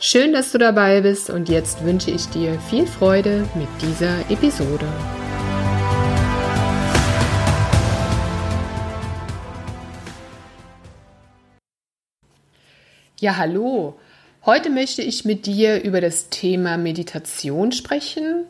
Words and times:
Schön, 0.00 0.32
dass 0.32 0.52
du 0.52 0.58
dabei 0.58 1.00
bist 1.00 1.28
und 1.28 1.48
jetzt 1.48 1.84
wünsche 1.84 2.12
ich 2.12 2.26
dir 2.26 2.60
viel 2.60 2.86
Freude 2.86 3.48
mit 3.56 3.66
dieser 3.82 4.20
Episode. 4.30 4.86
Ja, 13.18 13.38
hallo. 13.38 13.98
Heute 14.46 14.70
möchte 14.70 15.02
ich 15.02 15.24
mit 15.24 15.46
dir 15.46 15.82
über 15.82 16.00
das 16.00 16.28
Thema 16.28 16.78
Meditation 16.78 17.72
sprechen 17.72 18.44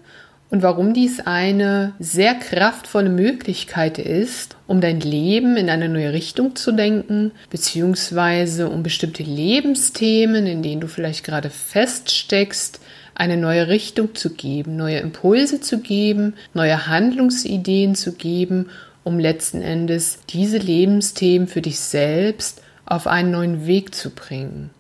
und 0.51 0.63
warum 0.63 0.95
dies 0.95 1.21
eine 1.21 1.93
sehr 1.99 2.35
kraftvolle 2.35 3.11
Möglichkeit 3.11 3.99
ist, 3.99 4.57
um 4.67 4.81
dein 4.81 5.01
Leben 5.01 5.57
in 5.57 5.69
eine 5.69 5.89
neue 5.89 6.13
Richtung 6.13 6.57
zu 6.57 6.73
denken, 6.73 7.33
beziehungsweise 7.51 8.71
um 8.71 8.83
bestimmte 8.83 9.23
Lebensthemen, 9.23 10.47
in 10.47 10.63
denen 10.63 10.81
du 10.81 10.89
vielleicht 10.89 11.25
gerade 11.25 11.51
feststeckst, 11.51 12.81
eine 13.15 13.37
neue 13.37 13.69
Richtung 13.69 14.15
zu 14.15 14.31
geben, 14.31 14.77
neue 14.77 14.99
Impulse 14.99 15.61
zu 15.61 15.81
geben, 15.81 16.35
neue 16.55 16.87
Handlungsideen 16.87 17.95
zu 17.95 18.13
geben, 18.13 18.71
um 19.05 19.19
letzten 19.19 19.61
Endes 19.61 20.21
diese 20.31 20.59
Lebensthemen 20.59 21.49
für 21.49 21.61
dich 21.61 21.79
selbst 21.81 22.63
auf 22.87 23.07
einen 23.07 23.33
neuen 23.33 23.67
Weg 23.67 23.95
zu 23.95 24.11
bringen. 24.11 24.71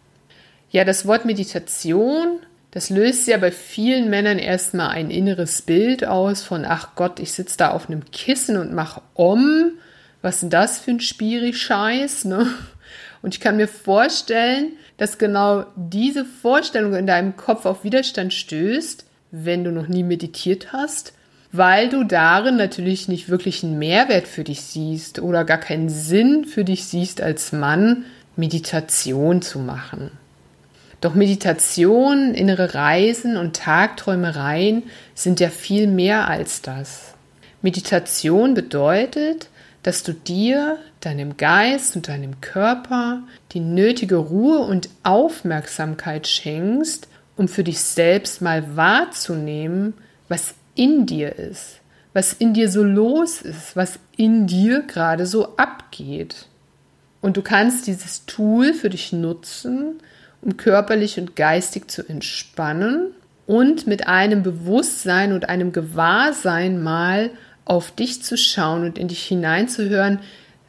Ja, 0.70 0.84
das 0.84 1.06
Wort 1.06 1.24
Meditation 1.24 2.38
das 2.70 2.90
löst 2.90 3.26
ja 3.26 3.38
bei 3.38 3.50
vielen 3.50 4.10
Männern 4.10 4.38
erstmal 4.38 4.90
ein 4.90 5.10
inneres 5.10 5.62
Bild 5.62 6.04
aus 6.04 6.42
von, 6.42 6.64
ach 6.66 6.94
Gott, 6.96 7.18
ich 7.18 7.32
sitze 7.32 7.56
da 7.56 7.70
auf 7.70 7.88
einem 7.88 8.04
Kissen 8.10 8.56
und 8.56 8.74
mache 8.74 9.00
Om. 9.14 9.72
Was 10.20 10.36
ist 10.36 10.40
denn 10.42 10.50
das 10.50 10.78
für 10.78 10.90
ein 10.90 11.00
Spiri-Scheiß, 11.00 12.26
ne? 12.26 12.46
Und 13.22 13.34
ich 13.34 13.40
kann 13.40 13.56
mir 13.56 13.68
vorstellen, 13.68 14.72
dass 14.96 15.18
genau 15.18 15.64
diese 15.76 16.24
Vorstellung 16.24 16.94
in 16.94 17.06
deinem 17.06 17.36
Kopf 17.36 17.66
auf 17.66 17.84
Widerstand 17.84 18.32
stößt, 18.32 19.04
wenn 19.30 19.64
du 19.64 19.72
noch 19.72 19.88
nie 19.88 20.02
meditiert 20.02 20.72
hast, 20.72 21.14
weil 21.52 21.88
du 21.88 22.04
darin 22.04 22.56
natürlich 22.56 23.08
nicht 23.08 23.28
wirklich 23.28 23.64
einen 23.64 23.78
Mehrwert 23.78 24.28
für 24.28 24.44
dich 24.44 24.60
siehst 24.62 25.18
oder 25.20 25.44
gar 25.44 25.58
keinen 25.58 25.88
Sinn 25.88 26.44
für 26.44 26.64
dich 26.64 26.84
siehst 26.84 27.20
als 27.20 27.52
Mann, 27.52 28.04
Meditation 28.36 29.42
zu 29.42 29.58
machen. 29.58 30.10
Doch 31.00 31.14
Meditation, 31.14 32.34
innere 32.34 32.74
Reisen 32.74 33.36
und 33.36 33.56
Tagträumereien 33.56 34.82
sind 35.14 35.38
ja 35.38 35.48
viel 35.48 35.86
mehr 35.86 36.28
als 36.28 36.60
das. 36.60 37.14
Meditation 37.62 38.54
bedeutet, 38.54 39.48
dass 39.82 40.02
du 40.02 40.12
dir, 40.12 40.78
deinem 41.00 41.36
Geist 41.36 41.94
und 41.94 42.08
deinem 42.08 42.40
Körper 42.40 43.22
die 43.52 43.60
nötige 43.60 44.16
Ruhe 44.16 44.58
und 44.58 44.88
Aufmerksamkeit 45.04 46.26
schenkst, 46.26 47.06
um 47.36 47.46
für 47.46 47.62
dich 47.62 47.80
selbst 47.80 48.42
mal 48.42 48.76
wahrzunehmen, 48.76 49.94
was 50.28 50.54
in 50.74 51.06
dir 51.06 51.38
ist, 51.38 51.80
was 52.12 52.32
in 52.32 52.54
dir 52.54 52.68
so 52.68 52.82
los 52.82 53.40
ist, 53.40 53.76
was 53.76 54.00
in 54.16 54.48
dir 54.48 54.82
gerade 54.82 55.26
so 55.26 55.56
abgeht. 55.56 56.46
Und 57.20 57.36
du 57.36 57.42
kannst 57.42 57.86
dieses 57.86 58.26
Tool 58.26 58.74
für 58.74 58.90
dich 58.90 59.12
nutzen, 59.12 60.00
um 60.42 60.56
körperlich 60.56 61.18
und 61.18 61.36
geistig 61.36 61.90
zu 61.90 62.08
entspannen 62.08 63.12
und 63.46 63.86
mit 63.86 64.06
einem 64.06 64.42
Bewusstsein 64.42 65.32
und 65.32 65.48
einem 65.48 65.72
Gewahrsein 65.72 66.82
mal 66.82 67.30
auf 67.64 67.90
dich 67.90 68.22
zu 68.22 68.36
schauen 68.36 68.84
und 68.84 68.98
in 68.98 69.08
dich 69.08 69.24
hineinzuhören, 69.24 70.20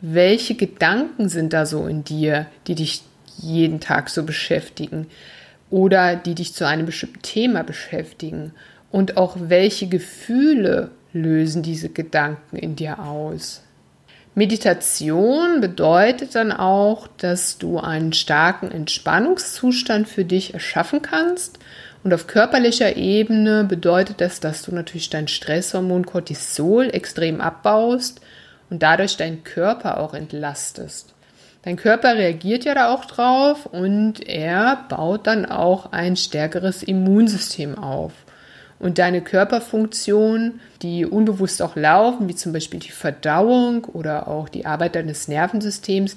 welche 0.02 0.56
Gedanken 0.56 1.30
sind 1.30 1.54
da 1.54 1.66
so 1.66 1.88
in 1.88 2.04
dir, 2.04 2.48
die 2.68 2.76
dich 2.76 3.04
jeden 3.38 3.80
Tag 3.80 4.10
so 4.10 4.24
beschäftigen 4.24 5.08
oder 5.70 6.16
die 6.16 6.36
dich 6.36 6.54
zu 6.54 6.68
einem 6.68 6.86
bestimmten 6.86 7.22
Thema 7.22 7.64
beschäftigen 7.64 8.54
und 8.92 9.18
auch 9.18 9.38
welche 9.40 9.88
Gefühle 9.88 10.92
lösen 11.14 11.64
diese 11.64 11.90
Gedanken 11.90 12.58
in 12.58 12.76
dir 12.76 13.00
aus. 13.00 13.62
Meditation 14.40 15.60
bedeutet 15.60 16.34
dann 16.34 16.54
auch, 16.54 17.10
dass 17.18 17.58
du 17.58 17.78
einen 17.78 18.14
starken 18.14 18.72
Entspannungszustand 18.72 20.08
für 20.08 20.24
dich 20.24 20.54
erschaffen 20.54 21.02
kannst. 21.02 21.60
Und 22.06 22.14
auf 22.14 22.26
körperlicher 22.26 22.96
Ebene 22.96 23.66
bedeutet 23.66 24.22
das, 24.22 24.40
dass 24.40 24.62
du 24.62 24.74
natürlich 24.74 25.10
dein 25.10 25.28
Stresshormon 25.28 26.06
Cortisol 26.06 26.90
extrem 26.90 27.42
abbaust 27.42 28.22
und 28.70 28.82
dadurch 28.82 29.18
deinen 29.18 29.44
Körper 29.44 30.00
auch 30.00 30.14
entlastest. 30.14 31.14
Dein 31.64 31.76
Körper 31.76 32.16
reagiert 32.16 32.64
ja 32.64 32.76
da 32.76 32.94
auch 32.94 33.04
drauf 33.04 33.66
und 33.66 34.26
er 34.26 34.86
baut 34.88 35.28
dann 35.28 35.48
auch 35.48 35.92
ein 35.92 36.16
stärkeres 36.16 36.82
Immunsystem 36.82 37.78
auf 37.78 38.14
und 38.80 38.98
deine 38.98 39.22
Körperfunktionen, 39.22 40.62
die 40.82 41.06
unbewusst 41.06 41.62
auch 41.62 41.76
laufen, 41.76 42.30
wie 42.30 42.36
zum 42.36 42.54
Beispiel 42.54 42.80
die 42.80 42.92
Verdauung 42.92 43.86
oder 43.86 44.28
auch 44.28 44.50
die 44.50 44.66
Arbeit 44.66 44.96
deines 44.96 45.28
Nervensystems, 45.28 46.16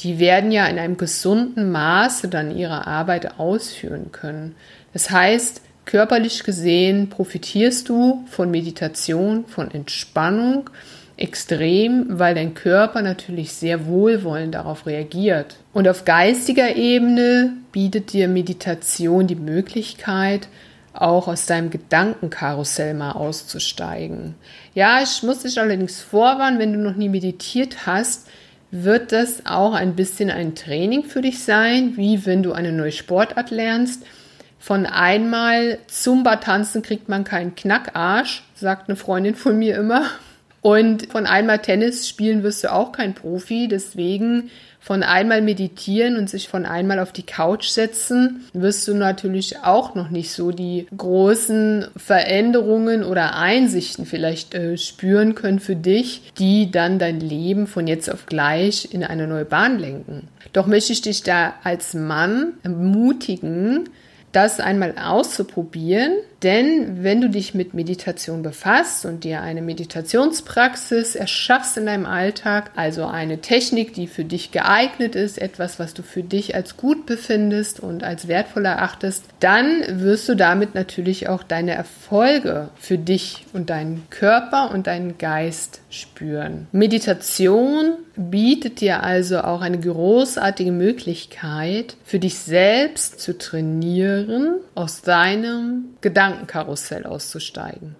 die 0.00 0.18
werden 0.18 0.50
ja 0.50 0.66
in 0.66 0.78
einem 0.78 0.96
gesunden 0.96 1.70
Maße 1.70 2.28
dann 2.28 2.56
ihre 2.56 2.86
Arbeit 2.86 3.38
ausführen 3.38 4.12
können. 4.12 4.54
Das 4.92 5.10
heißt, 5.10 5.60
körperlich 5.84 6.44
gesehen 6.44 7.10
profitierst 7.10 7.88
du 7.88 8.24
von 8.28 8.50
Meditation, 8.50 9.44
von 9.46 9.70
Entspannung 9.70 10.70
extrem, 11.16 12.06
weil 12.18 12.34
dein 12.34 12.54
Körper 12.54 13.02
natürlich 13.02 13.52
sehr 13.52 13.86
wohlwollend 13.86 14.54
darauf 14.54 14.86
reagiert. 14.86 15.56
Und 15.72 15.86
auf 15.86 16.04
geistiger 16.04 16.74
Ebene 16.74 17.52
bietet 17.70 18.12
dir 18.12 18.26
Meditation 18.26 19.28
die 19.28 19.36
Möglichkeit, 19.36 20.48
auch 20.94 21.28
aus 21.28 21.46
deinem 21.46 21.70
Gedankenkarussell 21.70 22.94
mal 22.94 23.12
auszusteigen. 23.12 24.34
Ja, 24.74 25.02
ich 25.02 25.22
muss 25.22 25.40
dich 25.40 25.58
allerdings 25.58 26.00
vorwarnen, 26.00 26.58
wenn 26.58 26.72
du 26.72 26.78
noch 26.78 26.96
nie 26.96 27.08
meditiert 27.08 27.86
hast, 27.86 28.28
wird 28.70 29.12
das 29.12 29.46
auch 29.46 29.74
ein 29.74 29.94
bisschen 29.94 30.30
ein 30.30 30.54
Training 30.54 31.04
für 31.04 31.20
dich 31.20 31.44
sein, 31.44 31.96
wie 31.96 32.26
wenn 32.26 32.42
du 32.42 32.52
eine 32.52 32.72
neue 32.72 32.92
Sportart 32.92 33.50
lernst. 33.50 34.04
Von 34.58 34.86
einmal 34.86 35.78
Zumba 35.86 36.36
tanzen 36.36 36.82
kriegt 36.82 37.08
man 37.08 37.24
keinen 37.24 37.54
Knackarsch, 37.54 38.42
sagt 38.54 38.88
eine 38.88 38.96
Freundin 38.96 39.34
von 39.34 39.58
mir 39.58 39.76
immer. 39.76 40.06
Und 40.64 41.12
von 41.12 41.26
einmal 41.26 41.58
Tennis 41.58 42.08
spielen 42.08 42.42
wirst 42.42 42.64
du 42.64 42.72
auch 42.72 42.90
kein 42.90 43.12
Profi. 43.12 43.68
Deswegen 43.68 44.48
von 44.80 45.02
einmal 45.02 45.42
meditieren 45.42 46.16
und 46.16 46.30
sich 46.30 46.48
von 46.48 46.64
einmal 46.64 47.00
auf 47.00 47.12
die 47.12 47.22
Couch 47.22 47.68
setzen, 47.68 48.46
wirst 48.54 48.88
du 48.88 48.94
natürlich 48.94 49.58
auch 49.58 49.94
noch 49.94 50.08
nicht 50.08 50.32
so 50.32 50.52
die 50.52 50.86
großen 50.96 51.88
Veränderungen 51.98 53.04
oder 53.04 53.36
Einsichten 53.36 54.06
vielleicht 54.06 54.54
äh, 54.54 54.78
spüren 54.78 55.34
können 55.34 55.60
für 55.60 55.76
dich, 55.76 56.32
die 56.38 56.70
dann 56.70 56.98
dein 56.98 57.20
Leben 57.20 57.66
von 57.66 57.86
jetzt 57.86 58.10
auf 58.10 58.24
gleich 58.24 58.88
in 58.90 59.04
eine 59.04 59.26
neue 59.26 59.44
Bahn 59.44 59.78
lenken. 59.78 60.28
Doch 60.54 60.66
möchte 60.66 60.94
ich 60.94 61.02
dich 61.02 61.22
da 61.22 61.56
als 61.62 61.92
Mann 61.92 62.54
ermutigen, 62.62 63.90
das 64.32 64.60
einmal 64.60 64.94
auszuprobieren, 64.96 66.12
denn 66.44 67.02
wenn 67.02 67.22
du 67.22 67.30
dich 67.30 67.54
mit 67.54 67.72
Meditation 67.72 68.42
befasst 68.42 69.06
und 69.06 69.24
dir 69.24 69.40
eine 69.40 69.62
Meditationspraxis 69.62 71.16
erschaffst 71.16 71.78
in 71.78 71.86
deinem 71.86 72.04
Alltag, 72.04 72.70
also 72.76 73.06
eine 73.06 73.40
Technik, 73.40 73.94
die 73.94 74.06
für 74.06 74.24
dich 74.24 74.50
geeignet 74.52 75.16
ist, 75.16 75.38
etwas, 75.38 75.78
was 75.78 75.94
du 75.94 76.02
für 76.02 76.22
dich 76.22 76.54
als 76.54 76.76
gut 76.76 77.06
befindest 77.06 77.80
und 77.80 78.04
als 78.04 78.28
wertvoll 78.28 78.66
erachtest, 78.66 79.24
dann 79.40 79.82
wirst 79.88 80.28
du 80.28 80.34
damit 80.34 80.74
natürlich 80.74 81.28
auch 81.28 81.42
deine 81.42 81.72
Erfolge 81.72 82.68
für 82.78 82.98
dich 82.98 83.46
und 83.54 83.70
deinen 83.70 84.06
Körper 84.10 84.70
und 84.70 84.86
deinen 84.86 85.16
Geist 85.16 85.80
spüren. 85.88 86.66
Meditation 86.72 87.94
bietet 88.16 88.80
dir 88.80 89.02
also 89.02 89.40
auch 89.40 89.60
eine 89.60 89.80
großartige 89.80 90.72
Möglichkeit, 90.72 91.96
für 92.04 92.18
dich 92.18 92.38
selbst 92.38 93.20
zu 93.20 93.36
trainieren, 93.38 94.56
aus 94.74 95.02
deinem 95.02 95.93
Gedankenkarussell 96.04 97.06
auszusteigen. 97.06 97.96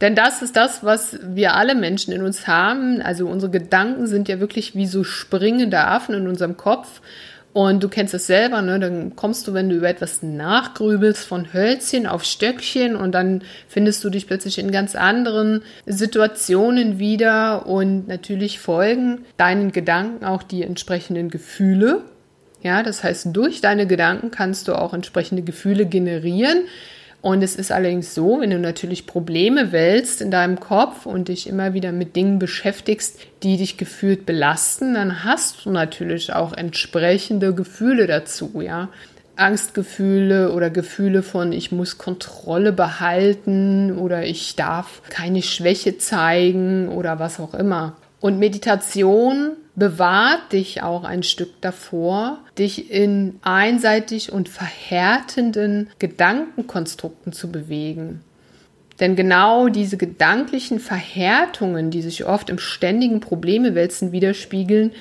Denn 0.00 0.14
das 0.14 0.40
ist 0.40 0.56
das, 0.56 0.82
was 0.82 1.18
wir 1.22 1.54
alle 1.56 1.74
Menschen 1.74 2.14
in 2.14 2.22
uns 2.22 2.46
haben. 2.46 3.02
Also 3.02 3.26
unsere 3.26 3.50
Gedanken 3.50 4.06
sind 4.06 4.28
ja 4.28 4.40
wirklich 4.40 4.74
wie 4.74 4.86
so 4.86 5.04
springende 5.04 5.80
Affen 5.80 6.14
in 6.14 6.28
unserem 6.28 6.56
Kopf. 6.56 7.02
Und 7.52 7.82
du 7.82 7.88
kennst 7.88 8.14
es 8.14 8.28
selber, 8.28 8.62
ne? 8.62 8.78
Dann 8.78 9.16
kommst 9.16 9.48
du, 9.48 9.52
wenn 9.52 9.68
du 9.68 9.74
über 9.74 9.88
etwas 9.88 10.22
nachgrübelst, 10.22 11.24
von 11.26 11.52
Hölzchen 11.52 12.06
auf 12.06 12.22
Stöckchen 12.22 12.94
und 12.94 13.12
dann 13.12 13.42
findest 13.66 14.04
du 14.04 14.10
dich 14.10 14.28
plötzlich 14.28 14.60
in 14.60 14.70
ganz 14.70 14.94
anderen 14.94 15.62
Situationen 15.84 17.00
wieder 17.00 17.66
und 17.66 18.06
natürlich 18.06 18.60
folgen 18.60 19.24
deinen 19.36 19.72
Gedanken 19.72 20.24
auch 20.24 20.44
die 20.44 20.62
entsprechenden 20.62 21.28
Gefühle. 21.28 22.02
Ja, 22.62 22.84
das 22.84 23.02
heißt, 23.02 23.28
durch 23.32 23.60
deine 23.60 23.88
Gedanken 23.88 24.30
kannst 24.30 24.68
du 24.68 24.74
auch 24.74 24.94
entsprechende 24.94 25.42
Gefühle 25.42 25.86
generieren. 25.86 26.60
Und 27.22 27.42
es 27.42 27.54
ist 27.54 27.70
allerdings 27.70 28.14
so, 28.14 28.40
wenn 28.40 28.50
du 28.50 28.58
natürlich 28.58 29.06
Probleme 29.06 29.72
wälzt 29.72 30.22
in 30.22 30.30
deinem 30.30 30.58
Kopf 30.58 31.04
und 31.04 31.28
dich 31.28 31.46
immer 31.46 31.74
wieder 31.74 31.92
mit 31.92 32.16
Dingen 32.16 32.38
beschäftigst, 32.38 33.18
die 33.42 33.58
dich 33.58 33.76
gefühlt 33.76 34.24
belasten, 34.24 34.94
dann 34.94 35.22
hast 35.22 35.66
du 35.66 35.70
natürlich 35.70 36.32
auch 36.32 36.54
entsprechende 36.54 37.54
Gefühle 37.54 38.06
dazu, 38.06 38.62
ja. 38.62 38.88
Angstgefühle 39.36 40.52
oder 40.52 40.68
Gefühle 40.68 41.22
von 41.22 41.52
ich 41.52 41.72
muss 41.72 41.96
Kontrolle 41.96 42.72
behalten 42.72 43.96
oder 43.96 44.24
ich 44.24 44.54
darf 44.54 45.02
keine 45.08 45.42
Schwäche 45.42 45.96
zeigen 45.96 46.88
oder 46.88 47.18
was 47.18 47.40
auch 47.40 47.54
immer. 47.54 47.96
Und 48.20 48.38
Meditation 48.38 49.52
bewahrt 49.76 50.52
dich 50.52 50.82
auch 50.82 51.04
ein 51.04 51.22
Stück 51.22 51.60
davor, 51.60 52.38
dich 52.58 52.90
in 52.90 53.38
einseitig 53.42 54.32
und 54.32 54.48
verhärtenden 54.48 55.88
Gedankenkonstrukten 55.98 57.32
zu 57.32 57.50
bewegen. 57.50 58.20
Denn 59.00 59.16
genau 59.16 59.68
diese 59.68 59.96
gedanklichen 59.96 60.78
Verhärtungen, 60.78 61.90
die 61.90 62.02
sich 62.02 62.26
oft 62.26 62.50
im 62.50 62.58
ständigen 62.58 63.20
Problemewälzen 63.20 64.12
widerspiegeln, 64.12 64.92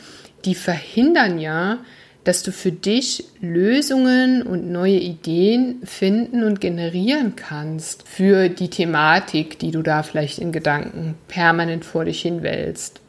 die 0.45 0.56
verhindern 0.56 1.38
ja, 1.38 1.80
dass 2.24 2.44
du 2.44 2.51
für 2.51 2.72
dich 2.72 3.25
Lösungen 3.42 4.44
und 4.44 4.72
neue 4.72 5.00
Ideen 5.00 5.81
finden 5.83 6.44
und 6.44 6.62
generieren 6.62 7.36
kannst 7.36 8.07
für 8.07 8.50
die 8.50 8.69
Thematik, 8.69 9.60
die 9.60 9.72
du 9.72 9.81
da 9.81 10.04
vielleicht 10.04 10.39
in 10.39 10.51
Gedanken 10.51 11.15
permanent 11.27 11.83
vor 11.86 12.06
dich 12.06 12.22
hinwälzt. 12.22 13.01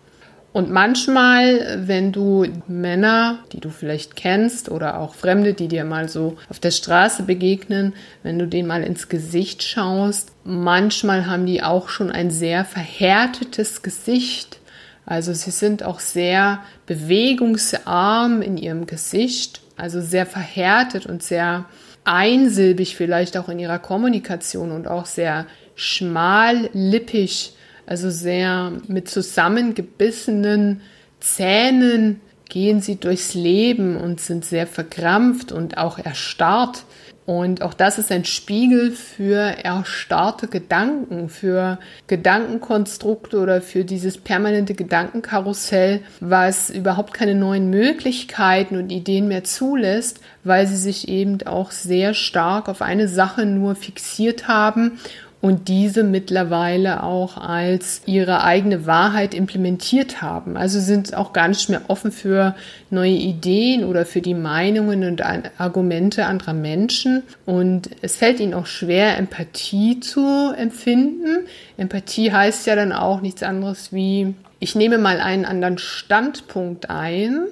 Und 0.52 0.68
manchmal, 0.68 1.86
wenn 1.86 2.10
du 2.10 2.44
Männer, 2.66 3.38
die 3.52 3.60
du 3.60 3.70
vielleicht 3.70 4.16
kennst 4.16 4.68
oder 4.68 4.98
auch 4.98 5.14
Fremde, 5.14 5.54
die 5.54 5.68
dir 5.68 5.84
mal 5.84 6.08
so 6.08 6.38
auf 6.48 6.58
der 6.58 6.72
Straße 6.72 7.22
begegnen, 7.22 7.94
wenn 8.24 8.38
du 8.38 8.48
denen 8.48 8.66
mal 8.66 8.82
ins 8.82 9.08
Gesicht 9.08 9.62
schaust, 9.62 10.32
manchmal 10.42 11.26
haben 11.26 11.46
die 11.46 11.62
auch 11.62 11.88
schon 11.88 12.10
ein 12.10 12.32
sehr 12.32 12.64
verhärtetes 12.64 13.82
Gesicht. 13.82 14.58
Also 15.06 15.32
sie 15.32 15.52
sind 15.52 15.84
auch 15.84 16.00
sehr 16.00 16.60
bewegungsarm 16.86 18.42
in 18.42 18.56
ihrem 18.56 18.86
Gesicht, 18.86 19.60
also 19.76 20.00
sehr 20.00 20.26
verhärtet 20.26 21.06
und 21.06 21.22
sehr 21.22 21.66
einsilbig 22.02 22.96
vielleicht 22.96 23.36
auch 23.36 23.48
in 23.48 23.60
ihrer 23.60 23.78
Kommunikation 23.78 24.72
und 24.72 24.88
auch 24.88 25.06
sehr 25.06 25.46
schmallippig 25.76 27.54
also 27.90 28.08
sehr 28.08 28.72
mit 28.86 29.08
zusammengebissenen 29.08 30.80
Zähnen 31.18 32.20
gehen 32.48 32.80
sie 32.80 32.96
durchs 32.96 33.34
Leben 33.34 33.96
und 33.96 34.20
sind 34.20 34.44
sehr 34.44 34.68
verkrampft 34.68 35.50
und 35.50 35.76
auch 35.76 35.98
erstarrt. 35.98 36.84
Und 37.26 37.62
auch 37.62 37.74
das 37.74 37.98
ist 37.98 38.12
ein 38.12 38.24
Spiegel 38.24 38.92
für 38.92 39.38
erstarrte 39.38 40.46
Gedanken, 40.46 41.28
für 41.28 41.80
Gedankenkonstrukte 42.06 43.40
oder 43.40 43.60
für 43.60 43.84
dieses 43.84 44.18
permanente 44.18 44.74
Gedankenkarussell, 44.74 46.02
was 46.20 46.70
überhaupt 46.70 47.12
keine 47.12 47.34
neuen 47.34 47.70
Möglichkeiten 47.70 48.76
und 48.76 48.90
Ideen 48.90 49.26
mehr 49.26 49.42
zulässt, 49.42 50.20
weil 50.44 50.68
sie 50.68 50.76
sich 50.76 51.08
eben 51.08 51.42
auch 51.44 51.72
sehr 51.72 52.14
stark 52.14 52.68
auf 52.68 52.82
eine 52.82 53.08
Sache 53.08 53.46
nur 53.46 53.74
fixiert 53.74 54.46
haben 54.46 54.98
und 55.40 55.68
diese 55.68 56.04
mittlerweile 56.04 57.02
auch 57.02 57.38
als 57.38 58.02
ihre 58.04 58.44
eigene 58.44 58.86
Wahrheit 58.86 59.32
implementiert 59.34 60.20
haben. 60.20 60.56
Also 60.56 60.80
sind 60.80 61.14
auch 61.14 61.32
gar 61.32 61.48
nicht 61.48 61.70
mehr 61.70 61.82
offen 61.88 62.12
für 62.12 62.54
neue 62.90 63.12
Ideen 63.12 63.84
oder 63.84 64.04
für 64.04 64.20
die 64.20 64.34
Meinungen 64.34 65.04
und 65.04 65.22
Argumente 65.58 66.26
anderer 66.26 66.52
Menschen. 66.52 67.22
Und 67.46 67.88
es 68.02 68.16
fällt 68.16 68.40
ihnen 68.40 68.52
auch 68.52 68.66
schwer, 68.66 69.16
Empathie 69.16 70.00
zu 70.00 70.52
empfinden. 70.54 71.46
Empathie 71.78 72.32
heißt 72.32 72.66
ja 72.66 72.76
dann 72.76 72.92
auch 72.92 73.22
nichts 73.22 73.42
anderes 73.42 73.94
wie, 73.94 74.34
ich 74.58 74.74
nehme 74.74 74.98
mal 74.98 75.20
einen 75.20 75.46
anderen 75.46 75.78
Standpunkt 75.78 76.90
ein, 76.90 77.46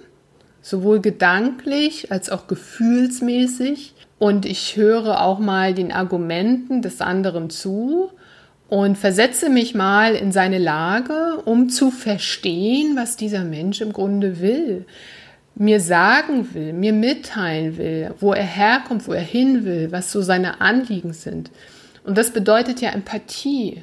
sowohl 0.60 1.00
gedanklich 1.00 2.12
als 2.12 2.28
auch 2.28 2.46
gefühlsmäßig 2.48 3.94
und 4.18 4.46
ich 4.46 4.76
höre 4.76 5.22
auch 5.22 5.38
mal 5.38 5.74
den 5.74 5.92
Argumenten 5.92 6.82
des 6.82 7.00
anderen 7.00 7.50
zu 7.50 8.10
und 8.68 8.98
versetze 8.98 9.48
mich 9.48 9.74
mal 9.74 10.14
in 10.14 10.32
seine 10.32 10.58
Lage, 10.58 11.40
um 11.44 11.68
zu 11.68 11.90
verstehen, 11.90 12.96
was 12.96 13.16
dieser 13.16 13.44
Mensch 13.44 13.80
im 13.80 13.92
Grunde 13.92 14.40
will, 14.40 14.84
mir 15.54 15.80
sagen 15.80 16.54
will, 16.54 16.72
mir 16.72 16.92
mitteilen 16.92 17.78
will, 17.78 18.14
wo 18.20 18.32
er 18.32 18.44
herkommt, 18.44 19.08
wo 19.08 19.12
er 19.12 19.22
hin 19.22 19.64
will, 19.64 19.90
was 19.90 20.12
so 20.12 20.20
seine 20.20 20.60
Anliegen 20.60 21.12
sind. 21.12 21.50
Und 22.04 22.16
das 22.16 22.30
bedeutet 22.30 22.80
ja 22.80 22.90
Empathie. 22.90 23.82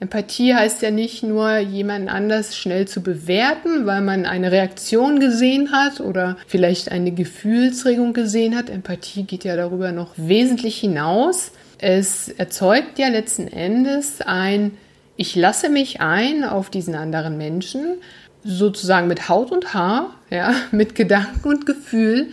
Empathie 0.00 0.54
heißt 0.54 0.80
ja 0.82 0.92
nicht 0.92 1.24
nur, 1.24 1.58
jemanden 1.58 2.08
anders 2.08 2.56
schnell 2.56 2.86
zu 2.86 3.02
bewerten, 3.02 3.84
weil 3.84 4.00
man 4.00 4.26
eine 4.26 4.52
Reaktion 4.52 5.18
gesehen 5.18 5.72
hat 5.72 6.00
oder 6.00 6.36
vielleicht 6.46 6.92
eine 6.92 7.10
Gefühlsregung 7.10 8.12
gesehen 8.12 8.56
hat. 8.56 8.70
Empathie 8.70 9.24
geht 9.24 9.42
ja 9.42 9.56
darüber 9.56 9.90
noch 9.90 10.12
wesentlich 10.16 10.78
hinaus. 10.78 11.50
Es 11.78 12.28
erzeugt 12.28 12.98
ja 12.98 13.08
letzten 13.08 13.48
Endes 13.48 14.20
ein, 14.20 14.72
ich 15.16 15.34
lasse 15.34 15.68
mich 15.68 16.00
ein 16.00 16.44
auf 16.44 16.70
diesen 16.70 16.94
anderen 16.94 17.36
Menschen, 17.36 17.96
sozusagen 18.44 19.08
mit 19.08 19.28
Haut 19.28 19.50
und 19.50 19.74
Haar, 19.74 20.14
ja, 20.30 20.54
mit 20.70 20.94
Gedanken 20.94 21.48
und 21.48 21.66
Gefühl 21.66 22.28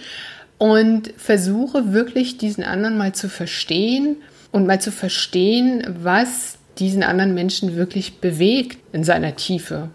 und 0.60 1.12
versuche 1.18 1.94
wirklich 1.94 2.38
diesen 2.38 2.64
anderen 2.64 2.98
mal 2.98 3.14
zu 3.14 3.28
verstehen 3.28 4.18
und 4.52 4.68
mal 4.68 4.80
zu 4.80 4.92
verstehen, 4.92 5.84
was 6.02 6.60
diesen 6.80 7.04
anderen 7.04 7.34
Menschen 7.34 7.76
wirklich 7.76 8.20
bewegt 8.20 8.78
in 8.94 9.04
seiner 9.04 9.36
Tiefe. 9.36 9.90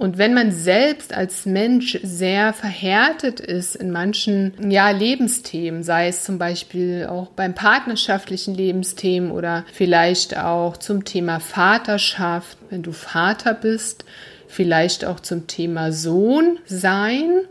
Und 0.00 0.16
wenn 0.16 0.32
man 0.32 0.50
selbst 0.50 1.12
als 1.12 1.44
Mensch 1.44 1.98
sehr 2.02 2.54
verhärtet 2.54 3.38
ist 3.38 3.76
in 3.76 3.90
manchen 3.90 4.54
ja, 4.70 4.88
Lebensthemen, 4.88 5.82
sei 5.82 6.08
es 6.08 6.24
zum 6.24 6.38
Beispiel 6.38 7.06
auch 7.06 7.28
beim 7.28 7.54
partnerschaftlichen 7.54 8.54
Lebensthemen 8.54 9.30
oder 9.30 9.66
vielleicht 9.74 10.38
auch 10.38 10.78
zum 10.78 11.04
Thema 11.04 11.38
Vaterschaft, 11.38 12.56
wenn 12.70 12.82
du 12.82 12.92
Vater 12.92 13.52
bist, 13.52 14.06
vielleicht 14.48 15.04
auch 15.04 15.20
zum 15.20 15.46
Thema 15.46 15.92
Sohn 15.92 16.58
sein, 16.64 17.42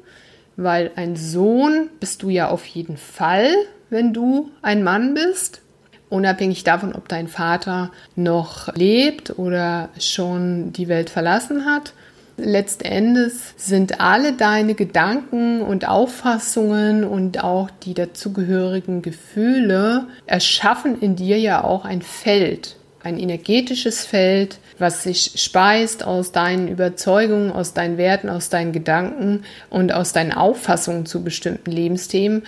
weil 0.57 0.89
ein 0.95 1.15
Sohn 1.15 1.91
bist 1.99 2.23
du 2.23 2.29
ja 2.29 2.49
auf 2.49 2.65
jeden 2.65 2.97
Fall, 2.97 3.53
wenn 3.91 4.11
du 4.11 4.49
ein 4.63 4.81
Mann 4.81 5.13
bist 5.13 5.61
unabhängig 6.09 6.63
davon, 6.63 6.93
ob 6.93 7.07
dein 7.07 7.27
Vater 7.27 7.91
noch 8.15 8.73
lebt 8.75 9.37
oder 9.37 9.89
schon 9.99 10.73
die 10.73 10.87
Welt 10.87 11.09
verlassen 11.09 11.65
hat. 11.65 11.93
Letztendes 12.37 13.53
sind 13.57 13.99
alle 13.99 14.33
deine 14.33 14.73
Gedanken 14.73 15.61
und 15.61 15.87
Auffassungen 15.87 17.03
und 17.03 17.43
auch 17.43 17.69
die 17.83 17.93
dazugehörigen 17.93 19.01
Gefühle 19.01 20.05
erschaffen 20.25 21.01
in 21.01 21.15
dir 21.17 21.37
ja 21.37 21.63
auch 21.63 21.83
ein 21.83 22.01
Feld, 22.01 22.77
ein 23.03 23.19
energetisches 23.19 24.05
Feld, 24.05 24.59
was 24.77 25.03
sich 25.03 25.33
speist 25.35 26.05
aus 26.05 26.31
deinen 26.31 26.69
Überzeugungen, 26.69 27.51
aus 27.51 27.73
deinen 27.73 27.97
Werten, 27.97 28.29
aus 28.29 28.49
deinen 28.49 28.71
Gedanken 28.71 29.43
und 29.69 29.91
aus 29.91 30.13
deinen 30.13 30.31
Auffassungen 30.31 31.05
zu 31.05 31.23
bestimmten 31.23 31.71
Lebensthemen. 31.71 32.43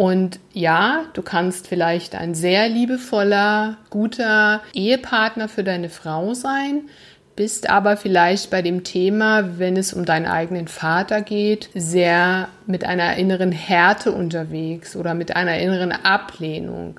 Und 0.00 0.40
ja, 0.54 1.04
du 1.12 1.20
kannst 1.20 1.66
vielleicht 1.66 2.14
ein 2.14 2.34
sehr 2.34 2.70
liebevoller, 2.70 3.76
guter 3.90 4.62
Ehepartner 4.72 5.46
für 5.46 5.62
deine 5.62 5.90
Frau 5.90 6.32
sein, 6.32 6.88
bist 7.36 7.68
aber 7.68 7.98
vielleicht 7.98 8.48
bei 8.48 8.62
dem 8.62 8.82
Thema, 8.82 9.58
wenn 9.58 9.76
es 9.76 9.92
um 9.92 10.06
deinen 10.06 10.24
eigenen 10.24 10.68
Vater 10.68 11.20
geht, 11.20 11.68
sehr 11.74 12.48
mit 12.64 12.84
einer 12.84 13.16
inneren 13.16 13.52
Härte 13.52 14.12
unterwegs 14.12 14.96
oder 14.96 15.12
mit 15.12 15.36
einer 15.36 15.58
inneren 15.58 15.92
Ablehnung. 15.92 16.98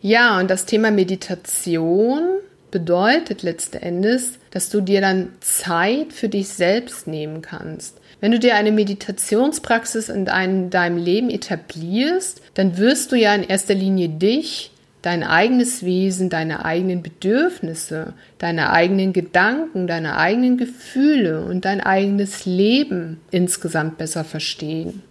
Ja, 0.00 0.38
und 0.38 0.50
das 0.50 0.66
Thema 0.66 0.92
Meditation 0.92 2.36
bedeutet 2.70 3.42
letzten 3.42 3.78
Endes, 3.78 4.38
dass 4.52 4.70
du 4.70 4.80
dir 4.80 5.00
dann 5.00 5.32
Zeit 5.40 6.12
für 6.12 6.28
dich 6.28 6.50
selbst 6.50 7.08
nehmen 7.08 7.42
kannst. 7.42 7.98
Wenn 8.24 8.32
du 8.32 8.38
dir 8.38 8.54
eine 8.54 8.72
Meditationspraxis 8.72 10.08
in 10.08 10.24
deinem 10.24 10.96
Leben 10.96 11.28
etablierst, 11.28 12.40
dann 12.54 12.78
wirst 12.78 13.12
du 13.12 13.16
ja 13.16 13.34
in 13.34 13.42
erster 13.42 13.74
Linie 13.74 14.08
dich, 14.08 14.70
dein 15.02 15.22
eigenes 15.22 15.84
Wesen, 15.84 16.30
deine 16.30 16.64
eigenen 16.64 17.02
Bedürfnisse, 17.02 18.14
deine 18.38 18.70
eigenen 18.70 19.12
Gedanken, 19.12 19.86
deine 19.86 20.16
eigenen 20.16 20.56
Gefühle 20.56 21.44
und 21.44 21.66
dein 21.66 21.82
eigenes 21.82 22.46
Leben 22.46 23.20
insgesamt 23.30 23.98
besser 23.98 24.24
verstehen. 24.24 25.02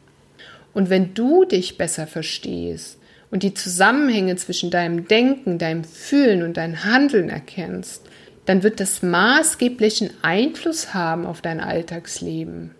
Und 0.73 0.89
wenn 0.89 1.13
du 1.13 1.45
dich 1.45 1.77
besser 1.77 2.07
verstehst 2.07 2.97
und 3.29 3.43
die 3.43 3.53
Zusammenhänge 3.53 4.37
zwischen 4.37 4.71
deinem 4.71 5.07
Denken, 5.07 5.59
deinem 5.59 5.83
Fühlen 5.83 6.41
und 6.41 6.57
deinem 6.57 6.83
Handeln 6.83 7.29
erkennst, 7.29 8.01
dann 8.47 8.63
wird 8.63 8.79
das 8.79 9.03
maßgeblichen 9.03 10.09
Einfluss 10.23 10.95
haben 10.95 11.27
auf 11.27 11.41
dein 11.41 11.59
Alltagsleben. 11.59 12.71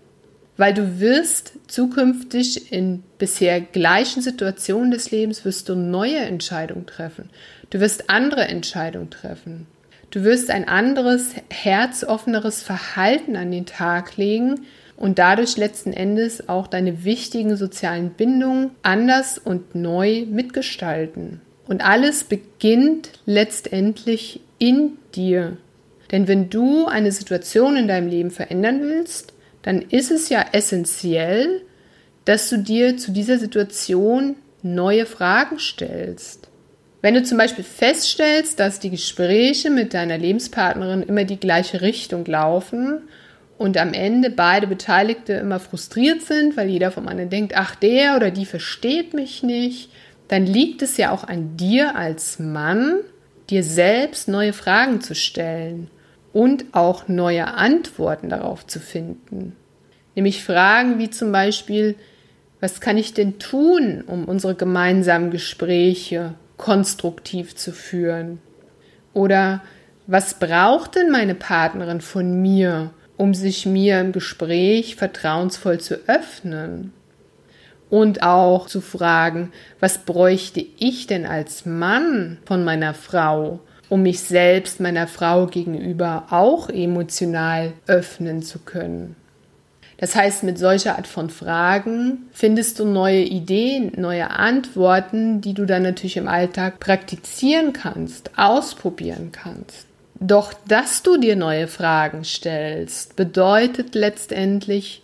Weil 0.56 0.74
du 0.74 1.00
wirst 1.00 1.54
zukünftig 1.68 2.72
in 2.72 3.04
bisher 3.18 3.60
gleichen 3.60 4.22
Situationen 4.22 4.92
des 4.92 5.10
Lebens 5.10 5.46
wirst 5.46 5.68
du 5.70 5.76
neue 5.76 6.18
Entscheidungen 6.18 6.86
treffen. 6.86 7.30
Du 7.72 7.80
wirst 7.80 8.10
andere 8.10 8.48
Entscheidungen 8.48 9.10
treffen. 9.10 9.66
Du 10.12 10.24
wirst 10.24 10.52
ein 10.52 10.68
anderes, 10.68 11.32
herzoffeneres 11.50 12.62
Verhalten 12.62 13.36
an 13.36 13.50
den 13.50 13.66
Tag 13.66 14.16
legen 14.16 14.68
und 14.96 15.18
dadurch 15.18 15.58
letzten 15.58 15.92
Endes 15.92 16.48
auch 16.50 16.68
deine 16.68 17.04
wichtigen 17.04 17.58
sozialen 17.58 18.12
Bindungen 18.12 18.72
anders 18.84 19.40
und 19.40 19.74
neu 19.74 20.26
mitgestalten. 20.28 21.42
Und 21.68 21.84
alles 21.84 22.26
beginnt 22.26 23.10
letztendlich 23.26 24.42
in 24.60 24.98
dir. 25.16 25.58
Denn 26.12 26.28
wenn 26.28 26.52
du 26.52 26.86
eine 26.86 27.12
Situation 27.12 27.76
in 27.76 27.88
deinem 27.88 28.08
Leben 28.08 28.30
verändern 28.30 28.82
willst, 28.82 29.33
dann 29.64 29.82
ist 29.82 30.12
es 30.12 30.30
ja 30.30 30.46
essentiell, 30.52 31.62
dass 32.26 32.50
du 32.50 32.58
dir 32.58 32.98
zu 32.98 33.12
dieser 33.12 33.40
Situation 33.40 34.36
neue 34.62 35.06
Fragen 35.06 35.60
stellst. 35.60 36.48
Wenn 37.02 37.16
du 37.16 37.24
zum 37.24 37.38
Beispiel 37.38 37.66
feststellst, 37.66 38.60
dass 38.60 38.80
die 38.80 38.90
Gespräche 38.90 39.70
mit 39.70 39.94
deiner 39.94 40.18
Lebenspartnerin 40.18 41.04
immer 41.04 41.26
die 41.26 41.40
gleiche 41.40 41.82
Richtung 41.82 42.24
laufen 42.26 43.02
und 43.58 43.78
am 43.78 43.94
Ende 43.94 44.30
beide 44.30 44.68
Beteiligte 44.68 45.34
immer 45.34 45.60
frustriert 45.60 46.22
sind, 46.22 46.56
weil 46.56 46.70
jeder 46.70 46.92
vom 46.92 47.10
anderen 47.10 47.30
denkt, 47.30 47.54
ach 47.58 47.76
der 47.76 48.16
oder 48.16 48.32
die 48.32 48.46
versteht 48.46 49.14
mich 49.14 49.44
nicht, 49.44 49.90
dann 50.30 50.46
liegt 50.46 50.82
es 50.82 50.96
ja 50.96 51.12
auch 51.12 51.26
an 51.26 51.58
dir 51.58 51.98
als 51.98 52.40
Mann, 52.40 53.00
dir 53.50 53.64
selbst 53.64 54.30
neue 54.30 54.54
Fragen 54.54 55.02
zu 55.02 55.14
stellen 55.14 55.90
und 56.34 56.66
auch 56.74 57.08
neue 57.08 57.54
Antworten 57.54 58.30
darauf 58.30 58.66
zu 58.68 58.80
finden. 58.80 59.56
Nämlich 60.16 60.44
Fragen 60.44 61.00
wie 61.00 61.10
zum 61.10 61.32
Beispiel, 61.32 61.96
was 62.60 62.82
kann 62.82 62.98
ich 62.98 63.14
denn 63.14 63.40
tun, 63.40 64.04
um 64.06 64.26
unsere 64.26 64.56
gemeinsamen 64.56 65.32
Gespräche 65.32 66.34
konstruktiv 66.58 67.56
zu 67.56 67.72
führen? 67.72 68.40
Oder 69.14 69.62
was 70.08 70.36
braucht 70.36 70.96
denn 70.96 71.12
meine 71.12 71.36
Partnerin 71.36 72.02
von 72.02 72.42
mir, 72.42 72.92
um 73.18 73.34
sich 73.34 73.66
mir 73.66 74.00
im 74.00 74.12
Gespräch 74.12 74.96
vertrauensvoll 74.96 75.80
zu 75.80 75.96
öffnen? 76.08 76.94
Und 77.90 78.24
auch 78.24 78.68
zu 78.68 78.82
fragen, 78.82 79.52
was 79.80 80.00
bräuchte 80.00 80.66
ich 80.78 81.06
denn 81.06 81.28
als 81.28 81.66
Mann 81.66 82.40
von 82.46 82.64
meiner 82.64 82.96
Frau, 82.96 83.60
um 83.94 84.02
mich 84.02 84.22
selbst 84.22 84.80
meiner 84.80 85.06
Frau 85.06 85.46
gegenüber 85.46 86.26
auch 86.32 86.68
emotional 86.68 87.74
öffnen 87.86 88.42
zu 88.42 88.58
können? 88.58 89.16
Das 89.98 90.16
heißt, 90.16 90.42
mit 90.42 90.58
solcher 90.58 90.98
Art 90.98 91.06
von 91.06 91.30
Fragen 91.30 92.24
findest 92.32 92.80
du 92.80 92.86
neue 92.86 93.22
Ideen, 93.22 93.92
neue 93.96 94.32
Antworten, 94.32 95.42
die 95.42 95.54
du 95.54 95.68
dann 95.68 95.84
natürlich 95.84 96.18
im 96.18 96.28
Alltag 96.28 96.80
praktizieren 96.80 97.72
kannst, 97.72 98.32
ausprobieren 98.36 99.32
kannst. 99.32 99.86
Doch 100.20 100.54
dass 100.68 101.04
du 101.04 101.18
dir 101.18 101.36
neue 101.36 101.68
Fragen 101.68 102.24
stellst, 102.24 103.16
bedeutet 103.16 103.94
letztendlich, 103.94 105.03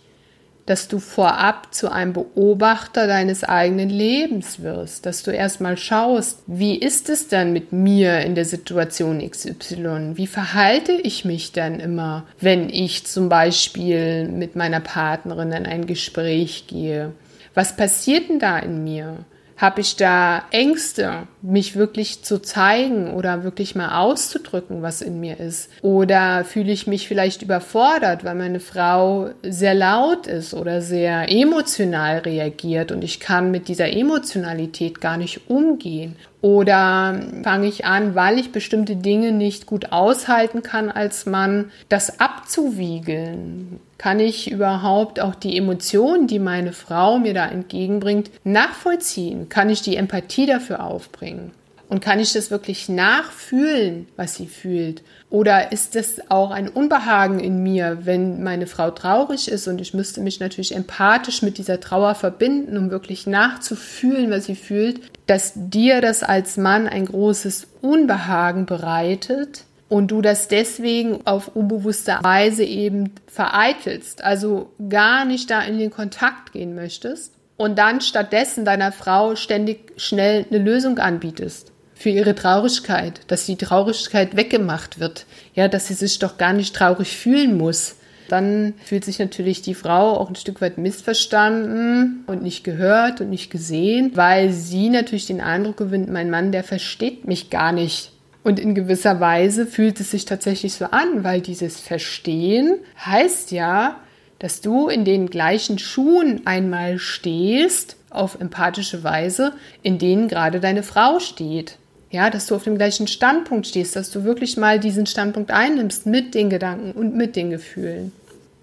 dass 0.70 0.86
du 0.86 1.00
vorab 1.00 1.74
zu 1.74 1.90
einem 1.90 2.12
Beobachter 2.12 3.08
deines 3.08 3.42
eigenen 3.42 3.90
Lebens 3.90 4.62
wirst, 4.62 5.04
dass 5.04 5.24
du 5.24 5.32
erstmal 5.32 5.76
schaust, 5.76 6.44
wie 6.46 6.76
ist 6.76 7.08
es 7.08 7.26
denn 7.26 7.52
mit 7.52 7.72
mir 7.72 8.20
in 8.20 8.36
der 8.36 8.44
Situation 8.44 9.18
XY? 9.28 10.12
Wie 10.14 10.28
verhalte 10.28 10.92
ich 10.92 11.24
mich 11.24 11.50
denn 11.50 11.80
immer, 11.80 12.24
wenn 12.38 12.68
ich 12.68 13.04
zum 13.04 13.28
Beispiel 13.28 14.28
mit 14.28 14.54
meiner 14.54 14.78
Partnerin 14.78 15.50
in 15.50 15.66
ein 15.66 15.86
Gespräch 15.86 16.68
gehe? 16.68 17.14
Was 17.54 17.74
passiert 17.74 18.28
denn 18.28 18.38
da 18.38 18.56
in 18.56 18.84
mir? 18.84 19.24
Habe 19.60 19.82
ich 19.82 19.96
da 19.96 20.44
Ängste, 20.52 21.28
mich 21.42 21.76
wirklich 21.76 22.22
zu 22.22 22.40
zeigen 22.40 23.12
oder 23.12 23.44
wirklich 23.44 23.74
mal 23.74 24.00
auszudrücken, 24.00 24.80
was 24.80 25.02
in 25.02 25.20
mir 25.20 25.38
ist? 25.38 25.68
Oder 25.82 26.46
fühle 26.46 26.72
ich 26.72 26.86
mich 26.86 27.06
vielleicht 27.06 27.42
überfordert, 27.42 28.24
weil 28.24 28.36
meine 28.36 28.60
Frau 28.60 29.28
sehr 29.42 29.74
laut 29.74 30.26
ist 30.26 30.54
oder 30.54 30.80
sehr 30.80 31.30
emotional 31.30 32.20
reagiert 32.20 32.90
und 32.90 33.04
ich 33.04 33.20
kann 33.20 33.50
mit 33.50 33.68
dieser 33.68 33.92
Emotionalität 33.92 35.02
gar 35.02 35.18
nicht 35.18 35.50
umgehen? 35.50 36.16
Oder 36.40 37.20
fange 37.42 37.66
ich 37.66 37.84
an, 37.84 38.14
weil 38.14 38.38
ich 38.38 38.52
bestimmte 38.52 38.96
Dinge 38.96 39.30
nicht 39.30 39.66
gut 39.66 39.92
aushalten 39.92 40.62
kann 40.62 40.90
als 40.90 41.26
Mann, 41.26 41.70
das 41.90 42.18
abzuwiegeln? 42.18 43.78
Kann 44.00 44.18
ich 44.18 44.50
überhaupt 44.50 45.20
auch 45.20 45.34
die 45.34 45.58
Emotionen, 45.58 46.26
die 46.26 46.38
meine 46.38 46.72
Frau 46.72 47.18
mir 47.18 47.34
da 47.34 47.46
entgegenbringt, 47.46 48.30
nachvollziehen? 48.44 49.50
Kann 49.50 49.68
ich 49.68 49.82
die 49.82 49.96
Empathie 49.96 50.46
dafür 50.46 50.82
aufbringen? 50.82 51.50
Und 51.90 52.00
kann 52.00 52.18
ich 52.18 52.32
das 52.32 52.50
wirklich 52.50 52.88
nachfühlen, 52.88 54.08
was 54.16 54.36
sie 54.36 54.46
fühlt? 54.46 55.02
Oder 55.28 55.72
ist 55.72 55.96
das 55.96 56.30
auch 56.30 56.50
ein 56.50 56.70
Unbehagen 56.70 57.40
in 57.40 57.62
mir, 57.62 57.98
wenn 58.04 58.42
meine 58.42 58.66
Frau 58.66 58.90
traurig 58.90 59.48
ist 59.48 59.68
und 59.68 59.82
ich 59.82 59.92
müsste 59.92 60.22
mich 60.22 60.40
natürlich 60.40 60.74
empathisch 60.74 61.42
mit 61.42 61.58
dieser 61.58 61.78
Trauer 61.78 62.14
verbinden, 62.14 62.78
um 62.78 62.90
wirklich 62.90 63.26
nachzufühlen, 63.26 64.30
was 64.30 64.46
sie 64.46 64.56
fühlt, 64.56 65.02
dass 65.26 65.52
dir 65.54 66.00
das 66.00 66.22
als 66.22 66.56
Mann 66.56 66.88
ein 66.88 67.04
großes 67.04 67.66
Unbehagen 67.82 68.64
bereitet 68.64 69.64
und 69.90 70.12
du 70.12 70.22
das 70.22 70.48
deswegen 70.48 71.26
auf 71.26 71.54
unbewusste 71.54 72.18
Weise 72.22 72.64
eben 72.64 73.12
vereitelst, 73.26 74.24
also 74.24 74.70
gar 74.88 75.26
nicht 75.26 75.50
da 75.50 75.60
in 75.60 75.78
den 75.78 75.90
Kontakt 75.90 76.52
gehen 76.52 76.74
möchtest 76.74 77.34
und 77.58 77.76
dann 77.76 78.00
stattdessen 78.00 78.64
deiner 78.64 78.92
Frau 78.92 79.34
ständig 79.34 79.92
schnell 79.96 80.46
eine 80.48 80.62
Lösung 80.62 80.98
anbietest 80.98 81.72
für 81.92 82.08
ihre 82.08 82.34
Traurigkeit, 82.34 83.20
dass 83.26 83.44
die 83.44 83.56
Traurigkeit 83.56 84.36
weggemacht 84.36 85.00
wird, 85.00 85.26
ja, 85.54 85.68
dass 85.68 85.88
sie 85.88 85.94
sich 85.94 86.20
doch 86.20 86.38
gar 86.38 86.54
nicht 86.54 86.74
traurig 86.74 87.14
fühlen 87.16 87.58
muss. 87.58 87.96
Dann 88.28 88.74
fühlt 88.84 89.04
sich 89.04 89.18
natürlich 89.18 89.60
die 89.60 89.74
Frau 89.74 90.16
auch 90.16 90.28
ein 90.28 90.36
Stück 90.36 90.60
weit 90.60 90.78
missverstanden 90.78 92.22
und 92.28 92.42
nicht 92.42 92.62
gehört 92.62 93.20
und 93.20 93.28
nicht 93.28 93.50
gesehen, 93.50 94.12
weil 94.14 94.52
sie 94.52 94.88
natürlich 94.88 95.26
den 95.26 95.40
Eindruck 95.40 95.78
gewinnt, 95.78 96.08
mein 96.10 96.30
Mann, 96.30 96.52
der 96.52 96.62
versteht 96.62 97.26
mich 97.26 97.50
gar 97.50 97.72
nicht. 97.72 98.12
Und 98.42 98.58
in 98.58 98.74
gewisser 98.74 99.20
Weise 99.20 99.66
fühlt 99.66 100.00
es 100.00 100.10
sich 100.10 100.24
tatsächlich 100.24 100.74
so 100.74 100.86
an, 100.86 101.24
weil 101.24 101.40
dieses 101.40 101.78
Verstehen 101.78 102.78
heißt 103.04 103.50
ja, 103.52 104.00
dass 104.38 104.62
du 104.62 104.88
in 104.88 105.04
den 105.04 105.28
gleichen 105.28 105.78
Schuhen 105.78 106.46
einmal 106.46 106.98
stehst, 106.98 107.96
auf 108.08 108.40
empathische 108.40 109.04
Weise, 109.04 109.52
in 109.82 109.98
denen 109.98 110.28
gerade 110.28 110.60
deine 110.60 110.82
Frau 110.82 111.20
steht. 111.20 111.76
Ja, 112.10 112.28
dass 112.28 112.46
du 112.46 112.56
auf 112.56 112.64
dem 112.64 112.76
gleichen 112.76 113.06
Standpunkt 113.06 113.68
stehst, 113.68 113.94
dass 113.94 114.10
du 114.10 114.24
wirklich 114.24 114.56
mal 114.56 114.80
diesen 114.80 115.06
Standpunkt 115.06 115.52
einnimmst 115.52 116.06
mit 116.06 116.34
den 116.34 116.50
Gedanken 116.50 116.90
und 116.92 117.14
mit 117.14 117.36
den 117.36 117.50
Gefühlen. 117.50 118.12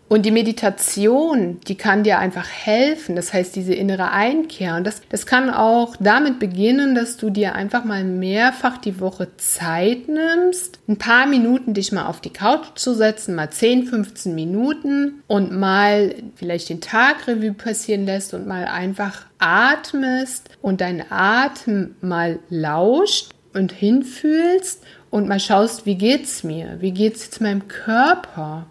Und 0.10 0.26
die 0.26 0.32
Meditation, 0.32 1.60
die 1.68 1.76
kann 1.76 2.04
dir 2.04 2.20
einfach 2.20 2.48
helfen. 2.48 3.18
Das 3.18 3.34
heißt, 3.34 3.56
diese 3.56 3.74
innere 3.74 4.12
Einkehr. 4.12 4.76
Und 4.76 4.88
das, 4.88 5.02
das 5.10 5.26
kann 5.26 5.50
auch 5.50 5.98
damit 6.00 6.40
beginnen, 6.40 6.96
dass 6.96 7.18
du 7.18 7.30
dir 7.30 7.56
einfach 7.56 7.84
mal 7.84 8.06
mehrfach 8.06 8.78
die 8.78 9.02
Woche 9.02 9.28
Zeit 9.36 10.08
nimmst, 10.08 10.80
ein 10.88 10.98
paar 10.98 11.28
Minuten 11.28 11.74
dich 11.74 11.92
mal 11.92 12.06
auf 12.06 12.22
die 12.22 12.32
Couch 12.32 12.68
zu 12.76 12.94
setzen, 12.94 13.36
mal 13.36 13.50
10, 13.50 13.88
15 13.88 14.34
Minuten 14.34 15.24
und 15.28 15.52
mal 15.52 16.16
vielleicht 16.36 16.70
den 16.70 16.80
Tag 16.80 17.28
Revue 17.28 17.54
passieren 17.54 18.06
lässt 18.06 18.34
und 18.34 18.48
mal 18.48 18.66
einfach 18.66 19.26
atmest 19.40 20.50
und 20.62 20.80
deinen 20.80 21.04
Atem 21.10 21.96
mal 22.00 22.40
lauscht 22.50 23.32
und 23.54 23.74
hinfühlst 23.74 24.84
und 25.10 25.28
mal 25.28 25.40
schaust, 25.40 25.86
wie 25.86 25.96
geht's 25.96 26.44
mir? 26.44 26.78
Wie 26.80 26.92
geht's 26.92 27.26
jetzt 27.26 27.42
meinem 27.42 27.68
Körper? 27.68 28.68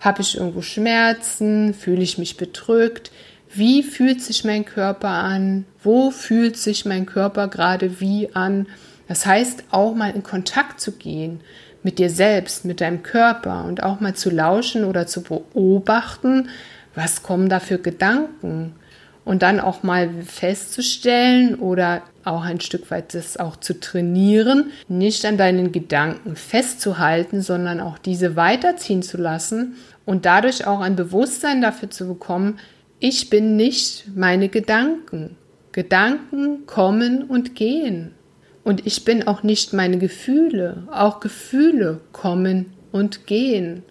Habe 0.00 0.22
ich 0.22 0.38
irgendwo 0.38 0.62
Schmerzen? 0.62 1.74
Fühle 1.74 2.02
ich 2.02 2.18
mich 2.18 2.36
bedrückt? 2.36 3.12
Wie 3.52 3.82
fühlt 3.82 4.22
sich 4.22 4.44
mein 4.44 4.64
Körper 4.64 5.10
an? 5.10 5.66
Wo 5.82 6.10
fühlt 6.10 6.56
sich 6.56 6.86
mein 6.86 7.06
Körper 7.06 7.48
gerade 7.48 8.00
wie 8.00 8.34
an? 8.34 8.66
Das 9.08 9.26
heißt, 9.26 9.64
auch 9.70 9.94
mal 9.94 10.10
in 10.10 10.22
Kontakt 10.22 10.80
zu 10.80 10.92
gehen 10.92 11.40
mit 11.82 11.98
dir 11.98 12.10
selbst, 12.10 12.64
mit 12.64 12.80
deinem 12.80 13.02
Körper 13.02 13.64
und 13.64 13.82
auch 13.82 14.00
mal 14.00 14.14
zu 14.14 14.30
lauschen 14.30 14.84
oder 14.84 15.06
zu 15.06 15.22
beobachten, 15.22 16.48
was 16.94 17.22
kommen 17.22 17.48
da 17.48 17.60
für 17.60 17.78
Gedanken? 17.78 18.74
Und 19.30 19.42
dann 19.42 19.60
auch 19.60 19.84
mal 19.84 20.10
festzustellen 20.26 21.54
oder 21.54 22.02
auch 22.24 22.42
ein 22.42 22.60
Stück 22.60 22.90
weit 22.90 23.14
das 23.14 23.36
auch 23.36 23.54
zu 23.54 23.78
trainieren, 23.78 24.72
nicht 24.88 25.24
an 25.24 25.36
deinen 25.36 25.70
Gedanken 25.70 26.34
festzuhalten, 26.34 27.40
sondern 27.40 27.80
auch 27.80 27.96
diese 27.98 28.34
weiterziehen 28.34 29.02
zu 29.04 29.18
lassen 29.18 29.76
und 30.04 30.26
dadurch 30.26 30.66
auch 30.66 30.80
ein 30.80 30.96
Bewusstsein 30.96 31.62
dafür 31.62 31.90
zu 31.90 32.08
bekommen, 32.08 32.58
Ich 32.98 33.30
bin 33.30 33.54
nicht 33.54 34.08
meine 34.16 34.48
Gedanken. 34.48 35.36
Gedanken 35.70 36.66
kommen 36.66 37.22
und 37.22 37.54
gehen. 37.54 38.16
Und 38.64 38.84
ich 38.84 39.04
bin 39.04 39.28
auch 39.28 39.44
nicht 39.44 39.72
meine 39.72 39.98
Gefühle. 39.98 40.88
Auch 40.90 41.20
Gefühle 41.20 42.00
kommen 42.10 42.72
und 42.90 43.28
gehen. 43.28 43.84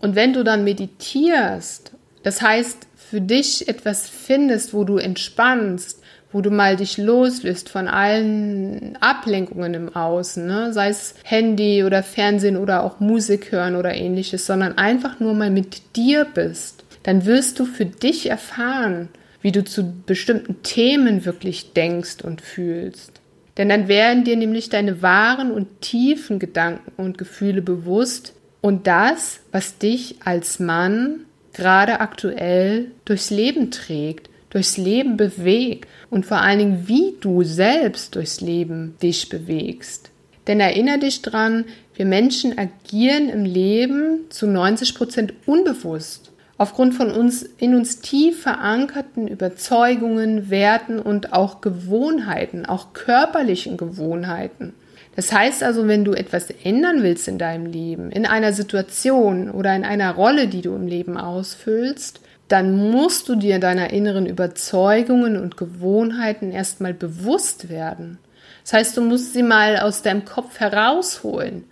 Und 0.00 0.14
wenn 0.14 0.32
du 0.34 0.44
dann 0.44 0.62
meditierst, 0.62 1.94
das 2.24 2.42
heißt, 2.42 2.88
für 2.96 3.20
dich 3.20 3.68
etwas 3.68 4.08
findest, 4.08 4.74
wo 4.74 4.82
du 4.82 4.96
entspannst, 4.96 6.02
wo 6.32 6.40
du 6.40 6.50
mal 6.50 6.74
dich 6.74 6.98
loslöst 6.98 7.68
von 7.68 7.86
allen 7.86 8.98
Ablenkungen 9.00 9.74
im 9.74 9.94
Außen, 9.94 10.44
ne? 10.44 10.72
sei 10.72 10.88
es 10.88 11.14
Handy 11.22 11.84
oder 11.84 12.02
Fernsehen 12.02 12.56
oder 12.56 12.82
auch 12.82 12.98
Musik 12.98 13.52
hören 13.52 13.76
oder 13.76 13.94
ähnliches, 13.94 14.46
sondern 14.46 14.76
einfach 14.76 15.20
nur 15.20 15.34
mal 15.34 15.50
mit 15.50 15.94
dir 15.94 16.24
bist, 16.24 16.82
dann 17.04 17.24
wirst 17.24 17.60
du 17.60 17.66
für 17.66 17.86
dich 17.86 18.28
erfahren, 18.30 19.10
wie 19.42 19.52
du 19.52 19.62
zu 19.62 19.94
bestimmten 20.06 20.62
Themen 20.62 21.24
wirklich 21.24 21.72
denkst 21.72 22.24
und 22.24 22.40
fühlst. 22.40 23.20
Denn 23.56 23.68
dann 23.68 23.86
werden 23.86 24.24
dir 24.24 24.36
nämlich 24.36 24.70
deine 24.70 25.02
wahren 25.02 25.52
und 25.52 25.82
tiefen 25.82 26.40
Gedanken 26.40 26.90
und 26.96 27.18
Gefühle 27.18 27.62
bewusst 27.62 28.32
und 28.60 28.86
das, 28.88 29.40
was 29.52 29.78
dich 29.78 30.16
als 30.24 30.58
Mann 30.58 31.26
gerade 31.54 32.00
aktuell 32.00 32.90
durchs 33.04 33.30
Leben 33.30 33.70
trägt, 33.70 34.28
durchs 34.50 34.76
Leben 34.76 35.16
bewegt 35.16 35.88
und 36.10 36.26
vor 36.26 36.38
allen 36.38 36.58
Dingen, 36.58 36.88
wie 36.88 37.14
du 37.20 37.42
selbst 37.42 38.14
durchs 38.14 38.40
Leben 38.40 38.96
dich 39.02 39.28
bewegst. 39.28 40.10
Denn 40.46 40.60
erinnere 40.60 40.98
dich 40.98 41.22
dran, 41.22 41.64
wir 41.94 42.04
Menschen 42.04 42.58
agieren 42.58 43.28
im 43.28 43.44
Leben 43.44 44.30
zu 44.30 44.46
90 44.46 44.94
Prozent 44.94 45.34
unbewusst. 45.46 46.32
Aufgrund 46.56 46.94
von 46.94 47.10
uns 47.10 47.42
in 47.42 47.74
uns 47.74 48.00
tief 48.00 48.42
verankerten 48.42 49.26
Überzeugungen, 49.26 50.50
Werten 50.50 51.00
und 51.00 51.32
auch 51.32 51.60
Gewohnheiten, 51.60 52.64
auch 52.64 52.92
körperlichen 52.92 53.76
Gewohnheiten. 53.76 54.72
Das 55.16 55.32
heißt 55.32 55.62
also, 55.62 55.86
wenn 55.86 56.04
du 56.04 56.12
etwas 56.12 56.48
ändern 56.50 57.02
willst 57.02 57.28
in 57.28 57.38
deinem 57.38 57.66
Leben, 57.66 58.10
in 58.10 58.26
einer 58.26 58.52
Situation 58.52 59.50
oder 59.50 59.74
in 59.74 59.84
einer 59.84 60.12
Rolle, 60.12 60.48
die 60.48 60.60
du 60.60 60.74
im 60.74 60.86
Leben 60.86 61.16
ausfüllst, 61.16 62.20
dann 62.48 62.90
musst 62.90 63.28
du 63.28 63.36
dir 63.36 63.58
deiner 63.58 63.90
inneren 63.90 64.26
Überzeugungen 64.26 65.40
und 65.40 65.56
Gewohnheiten 65.56 66.50
erstmal 66.50 66.94
bewusst 66.94 67.68
werden. 67.68 68.18
Das 68.64 68.72
heißt, 68.72 68.96
du 68.96 69.02
musst 69.02 69.32
sie 69.32 69.42
mal 69.42 69.78
aus 69.78 70.02
deinem 70.02 70.24
Kopf 70.24 70.58
herausholen, 70.58 71.64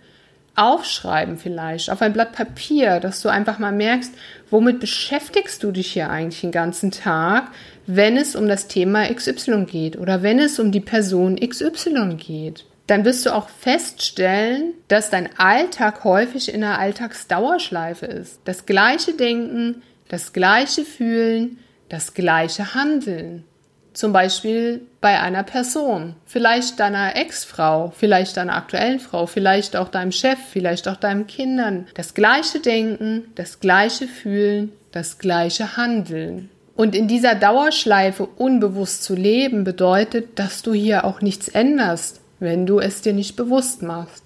aufschreiben 0.55 1.37
vielleicht 1.37 1.89
auf 1.89 2.01
ein 2.01 2.13
Blatt 2.13 2.31
Papier, 2.31 2.99
dass 2.99 3.21
du 3.21 3.29
einfach 3.29 3.59
mal 3.59 3.71
merkst, 3.71 4.13
womit 4.49 4.79
beschäftigst 4.79 5.63
du 5.63 5.71
dich 5.71 5.91
hier 5.91 6.09
eigentlich 6.09 6.41
den 6.41 6.51
ganzen 6.51 6.91
Tag, 6.91 7.49
wenn 7.87 8.15
es 8.15 8.35
um 8.35 8.47
das 8.47 8.67
Thema 8.67 9.11
XY 9.13 9.65
geht 9.65 9.97
oder 9.97 10.23
wenn 10.23 10.39
es 10.39 10.59
um 10.59 10.71
die 10.71 10.79
Person 10.79 11.37
XY 11.37 12.15
geht 12.15 12.65
dann 12.87 13.05
wirst 13.05 13.25
du 13.25 13.33
auch 13.33 13.49
feststellen, 13.49 14.73
dass 14.87 15.09
dein 15.09 15.29
Alltag 15.37 16.03
häufig 16.03 16.53
in 16.53 16.63
einer 16.63 16.79
Alltagsdauerschleife 16.79 18.05
ist. 18.05 18.41
Das 18.45 18.65
gleiche 18.65 19.13
Denken, 19.13 19.81
das 20.09 20.33
gleiche 20.33 20.83
Fühlen, 20.83 21.59
das 21.89 22.13
gleiche 22.13 22.75
Handeln. 22.75 23.45
Zum 23.93 24.11
Beispiel 24.11 24.81
bei 25.01 25.19
einer 25.19 25.43
Person, 25.43 26.15
vielleicht 26.25 26.79
deiner 26.79 27.15
Ex-Frau, 27.15 27.93
vielleicht 27.95 28.37
deiner 28.37 28.55
aktuellen 28.55 28.99
Frau, 28.99 29.27
vielleicht 29.27 29.75
auch 29.75 29.89
deinem 29.89 30.11
Chef, 30.11 30.39
vielleicht 30.51 30.87
auch 30.87 30.95
deinen 30.95 31.27
Kindern. 31.27 31.85
Das 31.93 32.15
gleiche 32.15 32.59
Denken, 32.59 33.25
das 33.35 33.59
gleiche 33.59 34.07
Fühlen, 34.07 34.71
das 34.91 35.19
gleiche 35.19 35.77
Handeln. 35.77 36.49
Und 36.75 36.95
in 36.95 37.07
dieser 37.07 37.35
Dauerschleife 37.35 38.25
unbewusst 38.25 39.03
zu 39.03 39.13
leben 39.13 39.63
bedeutet, 39.63 40.39
dass 40.39 40.63
du 40.63 40.73
hier 40.73 41.05
auch 41.05 41.21
nichts 41.21 41.47
änderst, 41.47 42.22
wenn 42.43 42.67
du 42.67 42.79
es 42.79 43.01
dir 43.01 43.13
nicht 43.13 43.35
bewusst 43.35 43.81
machst. 43.81 44.25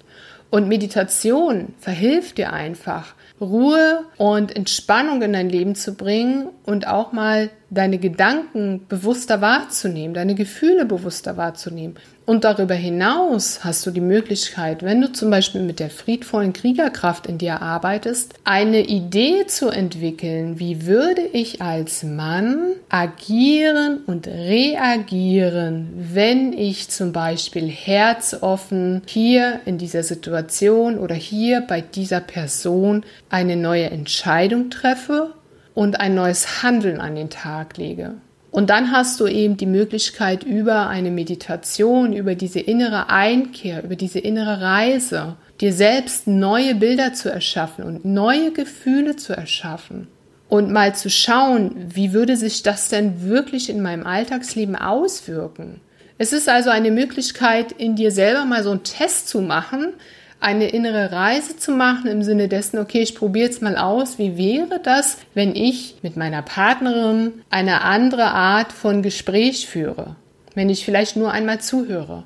Und 0.50 0.68
Meditation 0.68 1.74
verhilft 1.78 2.38
dir 2.38 2.52
einfach, 2.52 3.14
Ruhe 3.40 4.04
und 4.16 4.54
Entspannung 4.54 5.22
in 5.22 5.32
dein 5.32 5.48
Leben 5.48 5.74
zu 5.74 5.94
bringen 5.94 6.48
und 6.64 6.86
auch 6.86 7.12
mal 7.12 7.50
deine 7.70 7.98
Gedanken 7.98 8.86
bewusster 8.88 9.40
wahrzunehmen, 9.40 10.14
deine 10.14 10.34
Gefühle 10.34 10.84
bewusster 10.84 11.36
wahrzunehmen. 11.36 11.96
Und 12.28 12.44
darüber 12.44 12.74
hinaus 12.74 13.64
hast 13.64 13.86
du 13.86 13.90
die 13.90 14.02
Möglichkeit, 14.02 14.82
wenn 14.82 15.00
du 15.00 15.10
zum 15.10 15.30
Beispiel 15.30 15.62
mit 15.62 15.80
der 15.80 15.88
friedvollen 15.88 16.52
Kriegerkraft 16.52 17.26
in 17.26 17.38
dir 17.38 17.62
arbeitest, 17.62 18.34
eine 18.44 18.82
Idee 18.82 19.46
zu 19.46 19.70
entwickeln, 19.70 20.58
wie 20.58 20.84
würde 20.84 21.22
ich 21.22 21.62
als 21.62 22.02
Mann 22.02 22.72
agieren 22.90 24.00
und 24.06 24.26
reagieren, 24.26 25.88
wenn 26.12 26.52
ich 26.52 26.90
zum 26.90 27.12
Beispiel 27.12 27.66
herzoffen 27.66 29.00
hier 29.06 29.60
in 29.64 29.78
dieser 29.78 30.02
Situation 30.02 30.98
oder 30.98 31.14
hier 31.14 31.62
bei 31.62 31.80
dieser 31.80 32.20
Person 32.20 33.04
eine 33.30 33.56
neue 33.56 33.88
Entscheidung 33.88 34.68
treffe 34.68 35.32
und 35.78 36.00
ein 36.00 36.16
neues 36.16 36.64
Handeln 36.64 37.00
an 37.00 37.14
den 37.14 37.30
Tag 37.30 37.76
lege. 37.76 38.14
Und 38.50 38.68
dann 38.68 38.90
hast 38.90 39.20
du 39.20 39.28
eben 39.28 39.56
die 39.56 39.64
Möglichkeit 39.64 40.42
über 40.42 40.88
eine 40.88 41.12
Meditation, 41.12 42.12
über 42.12 42.34
diese 42.34 42.58
innere 42.58 43.10
Einkehr, 43.10 43.84
über 43.84 43.94
diese 43.94 44.18
innere 44.18 44.60
Reise, 44.60 45.36
dir 45.60 45.72
selbst 45.72 46.26
neue 46.26 46.74
Bilder 46.74 47.12
zu 47.12 47.30
erschaffen 47.30 47.84
und 47.84 48.04
neue 48.04 48.50
Gefühle 48.50 49.14
zu 49.14 49.34
erschaffen. 49.34 50.08
Und 50.48 50.72
mal 50.72 50.96
zu 50.96 51.10
schauen, 51.10 51.76
wie 51.94 52.12
würde 52.12 52.36
sich 52.36 52.64
das 52.64 52.88
denn 52.88 53.22
wirklich 53.22 53.70
in 53.70 53.80
meinem 53.80 54.04
Alltagsleben 54.04 54.74
auswirken. 54.74 55.80
Es 56.16 56.32
ist 56.32 56.48
also 56.48 56.70
eine 56.70 56.90
Möglichkeit, 56.90 57.70
in 57.70 57.94
dir 57.94 58.10
selber 58.10 58.44
mal 58.46 58.64
so 58.64 58.72
einen 58.72 58.82
Test 58.82 59.28
zu 59.28 59.42
machen, 59.42 59.92
eine 60.40 60.68
innere 60.68 61.10
Reise 61.10 61.56
zu 61.56 61.72
machen 61.72 62.08
im 62.08 62.22
Sinne 62.22 62.48
dessen, 62.48 62.78
okay, 62.78 63.00
ich 63.00 63.14
probiere 63.14 63.46
jetzt 63.46 63.62
mal 63.62 63.76
aus, 63.76 64.18
wie 64.18 64.36
wäre 64.36 64.80
das, 64.82 65.18
wenn 65.34 65.56
ich 65.56 65.96
mit 66.02 66.16
meiner 66.16 66.42
Partnerin 66.42 67.42
eine 67.50 67.82
andere 67.82 68.26
Art 68.26 68.72
von 68.72 69.02
Gespräch 69.02 69.66
führe, 69.66 70.14
wenn 70.54 70.70
ich 70.70 70.84
vielleicht 70.84 71.16
nur 71.16 71.32
einmal 71.32 71.60
zuhöre 71.60 72.24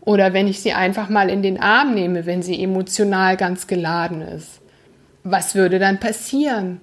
oder 0.00 0.32
wenn 0.32 0.46
ich 0.46 0.60
sie 0.60 0.72
einfach 0.72 1.08
mal 1.08 1.28
in 1.28 1.42
den 1.42 1.60
Arm 1.60 1.94
nehme, 1.94 2.26
wenn 2.26 2.42
sie 2.42 2.62
emotional 2.62 3.36
ganz 3.36 3.66
geladen 3.66 4.22
ist. 4.22 4.60
Was 5.24 5.54
würde 5.54 5.78
dann 5.78 5.98
passieren? 5.98 6.80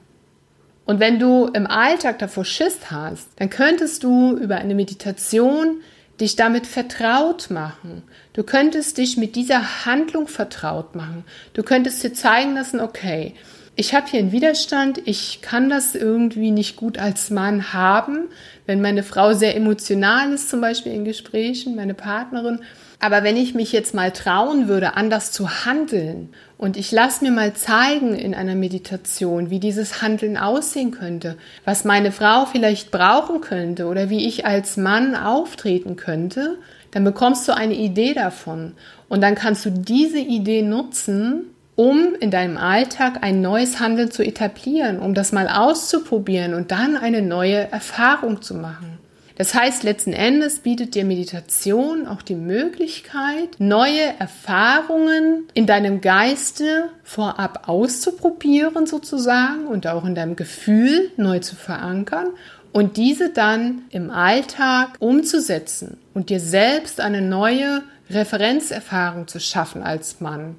Und 0.85 0.99
wenn 0.99 1.17
du 1.17 1.47
im 1.47 1.65
Alltag 1.65 2.19
davor 2.19 2.45
Schiss 2.45 2.91
hast, 2.91 3.29
dann 3.37 3.49
könntest 3.49 4.03
du 4.03 4.37
über 4.37 4.57
eine 4.57 4.75
Meditation 4.75 5.77
dich 6.19 6.35
damit 6.35 6.67
vertraut 6.67 7.49
machen. 7.49 8.03
Du 8.33 8.43
könntest 8.43 8.97
dich 8.97 9.17
mit 9.17 9.35
dieser 9.35 9.85
Handlung 9.85 10.27
vertraut 10.27 10.95
machen. 10.95 11.25
Du 11.53 11.63
könntest 11.63 12.03
dir 12.03 12.13
zeigen 12.13 12.55
lassen, 12.55 12.79
okay, 12.79 13.33
ich 13.75 13.93
habe 13.93 14.07
hier 14.07 14.19
einen 14.19 14.31
Widerstand, 14.31 15.01
ich 15.05 15.41
kann 15.41 15.69
das 15.69 15.95
irgendwie 15.95 16.51
nicht 16.51 16.77
gut 16.77 16.97
als 16.97 17.29
Mann 17.29 17.73
haben, 17.73 18.29
wenn 18.65 18.81
meine 18.81 19.03
Frau 19.03 19.33
sehr 19.33 19.55
emotional 19.55 20.31
ist, 20.31 20.49
zum 20.49 20.61
Beispiel 20.61 20.93
in 20.93 21.03
Gesprächen, 21.03 21.75
meine 21.75 21.93
Partnerin. 21.93 22.61
Aber 22.99 23.23
wenn 23.23 23.37
ich 23.37 23.53
mich 23.53 23.71
jetzt 23.71 23.93
mal 23.93 24.11
trauen 24.11 24.67
würde, 24.67 24.95
anders 24.95 25.31
zu 25.31 25.65
handeln 25.65 26.29
und 26.57 26.77
ich 26.77 26.91
lasse 26.91 27.23
mir 27.23 27.31
mal 27.31 27.53
zeigen 27.53 28.15
in 28.15 28.33
einer 28.33 28.55
Meditation, 28.55 29.49
wie 29.49 29.59
dieses 29.59 30.01
Handeln 30.01 30.37
aussehen 30.37 30.91
könnte, 30.91 31.37
was 31.65 31.83
meine 31.83 32.11
Frau 32.11 32.45
vielleicht 32.45 32.91
brauchen 32.91 33.41
könnte 33.41 33.87
oder 33.87 34.09
wie 34.09 34.27
ich 34.27 34.45
als 34.45 34.77
Mann 34.77 35.15
auftreten 35.15 35.95
könnte, 35.95 36.57
dann 36.91 37.03
bekommst 37.03 37.47
du 37.47 37.55
eine 37.55 37.75
Idee 37.75 38.13
davon. 38.13 38.73
Und 39.09 39.21
dann 39.21 39.35
kannst 39.35 39.65
du 39.65 39.69
diese 39.69 40.19
Idee 40.19 40.61
nutzen, 40.61 41.51
um 41.75 42.15
in 42.19 42.31
deinem 42.31 42.57
Alltag 42.57 43.17
ein 43.21 43.41
neues 43.41 43.79
Handeln 43.81 44.11
zu 44.11 44.23
etablieren, 44.23 44.99
um 44.99 45.13
das 45.13 45.33
mal 45.33 45.49
auszuprobieren 45.49 46.53
und 46.53 46.71
dann 46.71 46.95
eine 46.95 47.21
neue 47.21 47.69
Erfahrung 47.69 48.41
zu 48.41 48.55
machen. 48.55 48.97
Das 49.37 49.53
heißt, 49.53 49.83
letzten 49.83 50.13
Endes 50.13 50.59
bietet 50.59 50.95
dir 50.95 51.03
Meditation 51.03 52.07
auch 52.07 52.21
die 52.21 52.35
Möglichkeit, 52.35 53.49
neue 53.57 54.17
Erfahrungen 54.17 55.49
in 55.53 55.65
deinem 55.65 55.99
Geiste 55.99 56.85
vorab 57.03 57.67
auszuprobieren 57.67 58.85
sozusagen 58.85 59.67
und 59.67 59.87
auch 59.87 60.05
in 60.05 60.15
deinem 60.15 60.37
Gefühl 60.37 61.11
neu 61.17 61.39
zu 61.39 61.57
verankern 61.57 62.27
und 62.71 62.95
diese 62.95 63.29
dann 63.29 63.81
im 63.89 64.09
Alltag 64.09 64.95
umzusetzen 64.99 65.97
und 66.13 66.29
dir 66.29 66.39
selbst 66.39 67.01
eine 67.01 67.21
neue 67.21 67.83
Referenzerfahrung 68.09 69.27
zu 69.27 69.41
schaffen 69.41 69.83
als 69.83 70.21
Mann. 70.21 70.55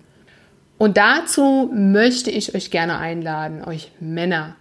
Und 0.76 0.98
dazu 0.98 1.70
möchte 1.72 2.30
ich 2.30 2.54
euch 2.54 2.70
gerne 2.70 2.98
einladen, 2.98 3.64
euch 3.64 3.90
Männer. 4.00 4.54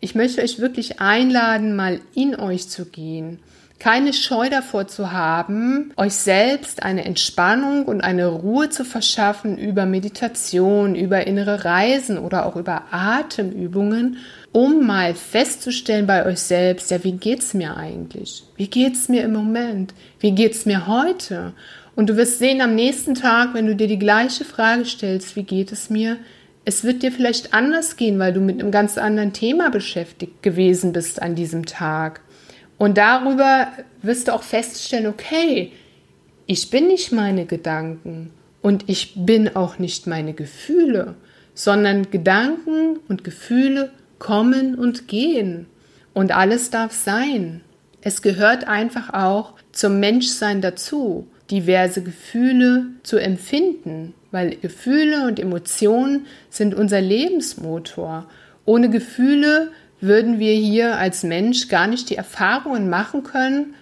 Ich 0.00 0.14
möchte 0.14 0.42
euch 0.42 0.58
wirklich 0.58 1.00
einladen, 1.00 1.74
mal 1.74 2.00
in 2.14 2.38
euch 2.38 2.68
zu 2.68 2.84
gehen 2.84 3.38
keine 3.82 4.12
Scheu 4.12 4.48
davor 4.48 4.86
zu 4.86 5.10
haben, 5.10 5.92
euch 5.96 6.12
selbst 6.12 6.84
eine 6.84 7.04
Entspannung 7.04 7.84
und 7.86 8.00
eine 8.00 8.28
Ruhe 8.28 8.70
zu 8.70 8.84
verschaffen 8.84 9.58
über 9.58 9.86
Meditation, 9.86 10.94
über 10.94 11.26
innere 11.26 11.64
Reisen 11.64 12.16
oder 12.16 12.46
auch 12.46 12.54
über 12.54 12.84
Atemübungen 12.92 14.18
um 14.52 14.86
mal 14.86 15.14
festzustellen 15.14 16.06
bei 16.06 16.24
euch 16.26 16.38
selbst, 16.38 16.92
ja, 16.92 17.02
wie 17.02 17.12
geht's 17.12 17.54
mir 17.54 17.76
eigentlich? 17.76 18.44
Wie 18.54 18.68
geht's 18.68 19.08
mir 19.08 19.24
im 19.24 19.32
Moment? 19.32 19.94
Wie 20.20 20.32
geht's 20.32 20.64
mir 20.64 20.86
heute? 20.86 21.52
Und 21.96 22.08
du 22.08 22.16
wirst 22.16 22.38
sehen 22.38 22.60
am 22.60 22.76
nächsten 22.76 23.16
Tag, 23.16 23.52
wenn 23.52 23.66
du 23.66 23.74
dir 23.74 23.88
die 23.88 23.98
gleiche 23.98 24.44
Frage 24.44 24.84
stellst, 24.84 25.34
wie 25.34 25.42
geht 25.42 25.72
es 25.72 25.90
mir? 25.90 26.18
Es 26.64 26.84
wird 26.84 27.02
dir 27.02 27.10
vielleicht 27.10 27.52
anders 27.52 27.96
gehen, 27.96 28.20
weil 28.20 28.32
du 28.32 28.40
mit 28.40 28.60
einem 28.60 28.70
ganz 28.70 28.96
anderen 28.96 29.32
Thema 29.32 29.70
beschäftigt 29.70 30.42
gewesen 30.42 30.92
bist 30.92 31.20
an 31.20 31.34
diesem 31.34 31.66
Tag. 31.66 32.20
Und 32.82 32.98
darüber 32.98 33.68
wirst 34.02 34.26
du 34.26 34.34
auch 34.34 34.42
feststellen, 34.42 35.06
okay, 35.06 35.70
ich 36.46 36.68
bin 36.68 36.88
nicht 36.88 37.12
meine 37.12 37.46
Gedanken 37.46 38.32
und 38.60 38.88
ich 38.88 39.12
bin 39.14 39.54
auch 39.54 39.78
nicht 39.78 40.08
meine 40.08 40.32
Gefühle, 40.32 41.14
sondern 41.54 42.10
Gedanken 42.10 42.98
und 43.06 43.22
Gefühle 43.22 43.92
kommen 44.18 44.74
und 44.74 45.06
gehen. 45.06 45.66
Und 46.12 46.32
alles 46.32 46.70
darf 46.70 46.92
sein. 46.92 47.60
Es 48.00 48.20
gehört 48.20 48.66
einfach 48.66 49.14
auch 49.14 49.54
zum 49.70 50.00
Menschsein 50.00 50.60
dazu, 50.60 51.28
diverse 51.52 52.02
Gefühle 52.02 52.86
zu 53.04 53.16
empfinden, 53.16 54.12
weil 54.32 54.56
Gefühle 54.56 55.28
und 55.28 55.38
Emotionen 55.38 56.26
sind 56.50 56.74
unser 56.74 57.00
Lebensmotor. 57.00 58.26
Ohne 58.64 58.90
Gefühle 58.90 59.70
würden 60.02 60.38
wir 60.38 60.52
hier 60.52 60.98
als 60.98 61.22
Mensch 61.22 61.68
gar 61.68 61.86
nicht 61.86 62.10
die 62.10 62.16
Erfahrungen 62.16 62.90
machen 62.90 63.22
können, 63.22 63.74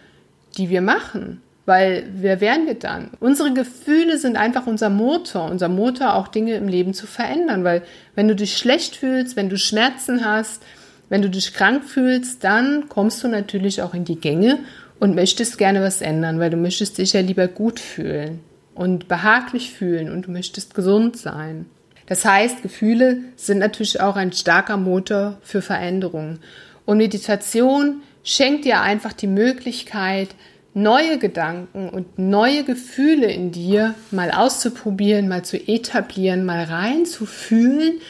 die 0.57 0.69
wir 0.69 0.83
machen. 0.83 1.41
Weil 1.67 2.09
wer 2.15 2.41
wären 2.41 2.67
wir 2.67 2.75
dann? 2.75 3.11
Unsere 3.21 3.53
Gefühle 3.53 4.19
sind 4.19 4.37
einfach 4.37 4.67
unser 4.67 4.91
Motor, 4.91 5.51
unser 5.51 5.69
Motor 5.69 6.15
auch 6.15 6.29
Dinge 6.29 6.55
im 6.55 6.69
Leben 6.69 6.95
zu 6.95 7.07
verändern. 7.07 7.65
Weil 7.65 7.83
wenn 8.15 8.29
du 8.29 8.35
dich 8.35 8.57
schlecht 8.57 8.97
fühlst, 8.97 9.37
wenn 9.37 9.49
du 9.49 9.57
Schmerzen 9.57 10.25
hast, 10.25 10.63
wenn 11.09 11.23
du 11.23 11.31
dich 11.31 11.55
krank 11.55 11.85
fühlst, 11.85 12.45
dann 12.45 12.89
kommst 12.89 13.23
du 13.23 13.29
natürlich 13.29 13.83
auch 13.83 13.95
in 13.95 14.05
die 14.05 14.21
Gänge 14.21 14.59
und 14.99 15.15
möchtest 15.15 15.59
gerne 15.59 15.83
was 15.83 16.03
ändern, 16.03 16.39
weil 16.39 16.51
du 16.51 16.57
möchtest 16.57 16.99
dich 16.99 17.13
ja 17.13 17.21
lieber 17.21 17.49
gut 17.49 17.81
fühlen 17.81 18.41
und 18.75 19.09
behaglich 19.09 19.73
fühlen 19.73 20.11
und 20.11 20.27
du 20.27 20.31
möchtest 20.31 20.75
gesund 20.75 21.17
sein. 21.17 21.67
Das 22.11 22.25
heißt, 22.25 22.63
Gefühle 22.63 23.19
sind 23.37 23.59
natürlich 23.59 24.01
auch 24.01 24.17
ein 24.17 24.33
starker 24.33 24.77
Motor 24.77 25.39
für 25.43 25.63
Veränderungen. 25.63 26.41
Und 26.85 26.99
Meditation 26.99 28.03
schenkt 28.25 28.65
dir 28.65 28.81
einfach 28.81 29.13
die 29.13 29.29
Möglichkeit, 29.29 30.31
neue 30.75 31.19
Gedanken 31.19 31.89
und 31.89 32.19
neue 32.19 32.65
Gefühle 32.65 33.31
in 33.31 33.53
dir 33.53 33.95
mal 34.11 34.33
auszuprobieren, 34.33 35.29
mal 35.29 35.45
zu 35.45 35.57
etablieren, 35.57 36.45
mal 36.45 36.65
reinzufühlen, 36.65 38.01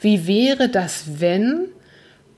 wie 0.00 0.26
wäre 0.26 0.70
das, 0.70 1.20
wenn? 1.20 1.66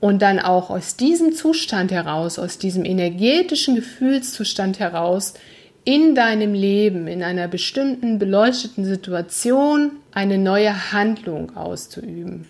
Und 0.01 0.21
dann 0.21 0.39
auch 0.39 0.69
aus 0.69 0.97
diesem 0.97 1.31
Zustand 1.31 1.93
heraus, 1.93 2.37
aus 2.37 2.57
diesem 2.57 2.83
energetischen 2.83 3.75
Gefühlszustand 3.75 4.79
heraus, 4.79 5.35
in 5.85 6.15
deinem 6.15 6.53
Leben, 6.53 7.07
in 7.07 7.23
einer 7.23 7.47
bestimmten 7.47 8.19
beleuchteten 8.19 8.85
Situation, 8.85 9.91
eine 10.11 10.37
neue 10.37 10.91
Handlung 10.91 11.55
auszuüben. 11.55 12.47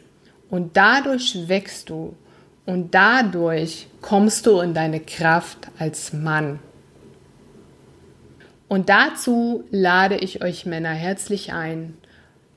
Und 0.49 0.77
dadurch 0.77 1.47
wächst 1.47 1.89
du 1.89 2.15
und 2.65 2.93
dadurch 2.93 3.87
kommst 4.01 4.45
du 4.45 4.59
in 4.59 4.73
deine 4.73 4.99
Kraft 4.99 5.69
als 5.79 6.13
Mann. 6.13 6.59
Und 8.67 8.89
dazu 8.89 9.63
lade 9.71 10.17
ich 10.17 10.43
euch 10.43 10.65
Männer 10.65 10.91
herzlich 10.91 11.53
ein, 11.53 11.95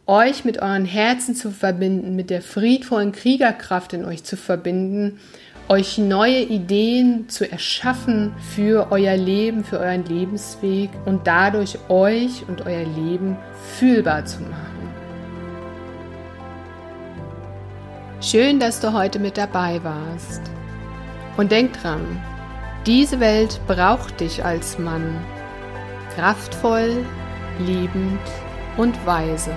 euch 0.06 0.44
mit 0.44 0.62
euren 0.62 0.84
Herzen 0.84 1.34
zu 1.34 1.50
verbinden, 1.50 2.14
mit 2.16 2.30
der 2.30 2.42
friedvollen 2.42 3.12
Kriegerkraft 3.12 3.92
in 3.92 4.04
euch 4.04 4.24
zu 4.24 4.36
verbinden, 4.36 5.18
euch 5.68 5.98
neue 5.98 6.42
Ideen 6.42 7.28
zu 7.28 7.50
erschaffen 7.50 8.34
für 8.54 8.88
euer 8.90 9.16
Leben, 9.16 9.64
für 9.64 9.80
euren 9.80 10.04
Lebensweg 10.04 10.90
und 11.04 11.26
dadurch 11.26 11.78
euch 11.88 12.44
und 12.48 12.66
euer 12.66 12.84
Leben 12.84 13.36
fühlbar 13.78 14.24
zu 14.24 14.40
machen. 14.42 14.76
Schön, 18.20 18.60
dass 18.60 18.80
du 18.80 18.92
heute 18.92 19.18
mit 19.18 19.36
dabei 19.36 19.80
warst. 19.82 20.42
Und 21.36 21.52
denk 21.52 21.80
dran, 21.80 22.00
diese 22.86 23.20
Welt 23.20 23.60
braucht 23.66 24.20
dich 24.20 24.44
als 24.44 24.78
Mann 24.78 25.24
kraftvoll, 26.14 27.04
liebend 27.58 28.20
und 28.76 28.94
weise. 29.04 29.52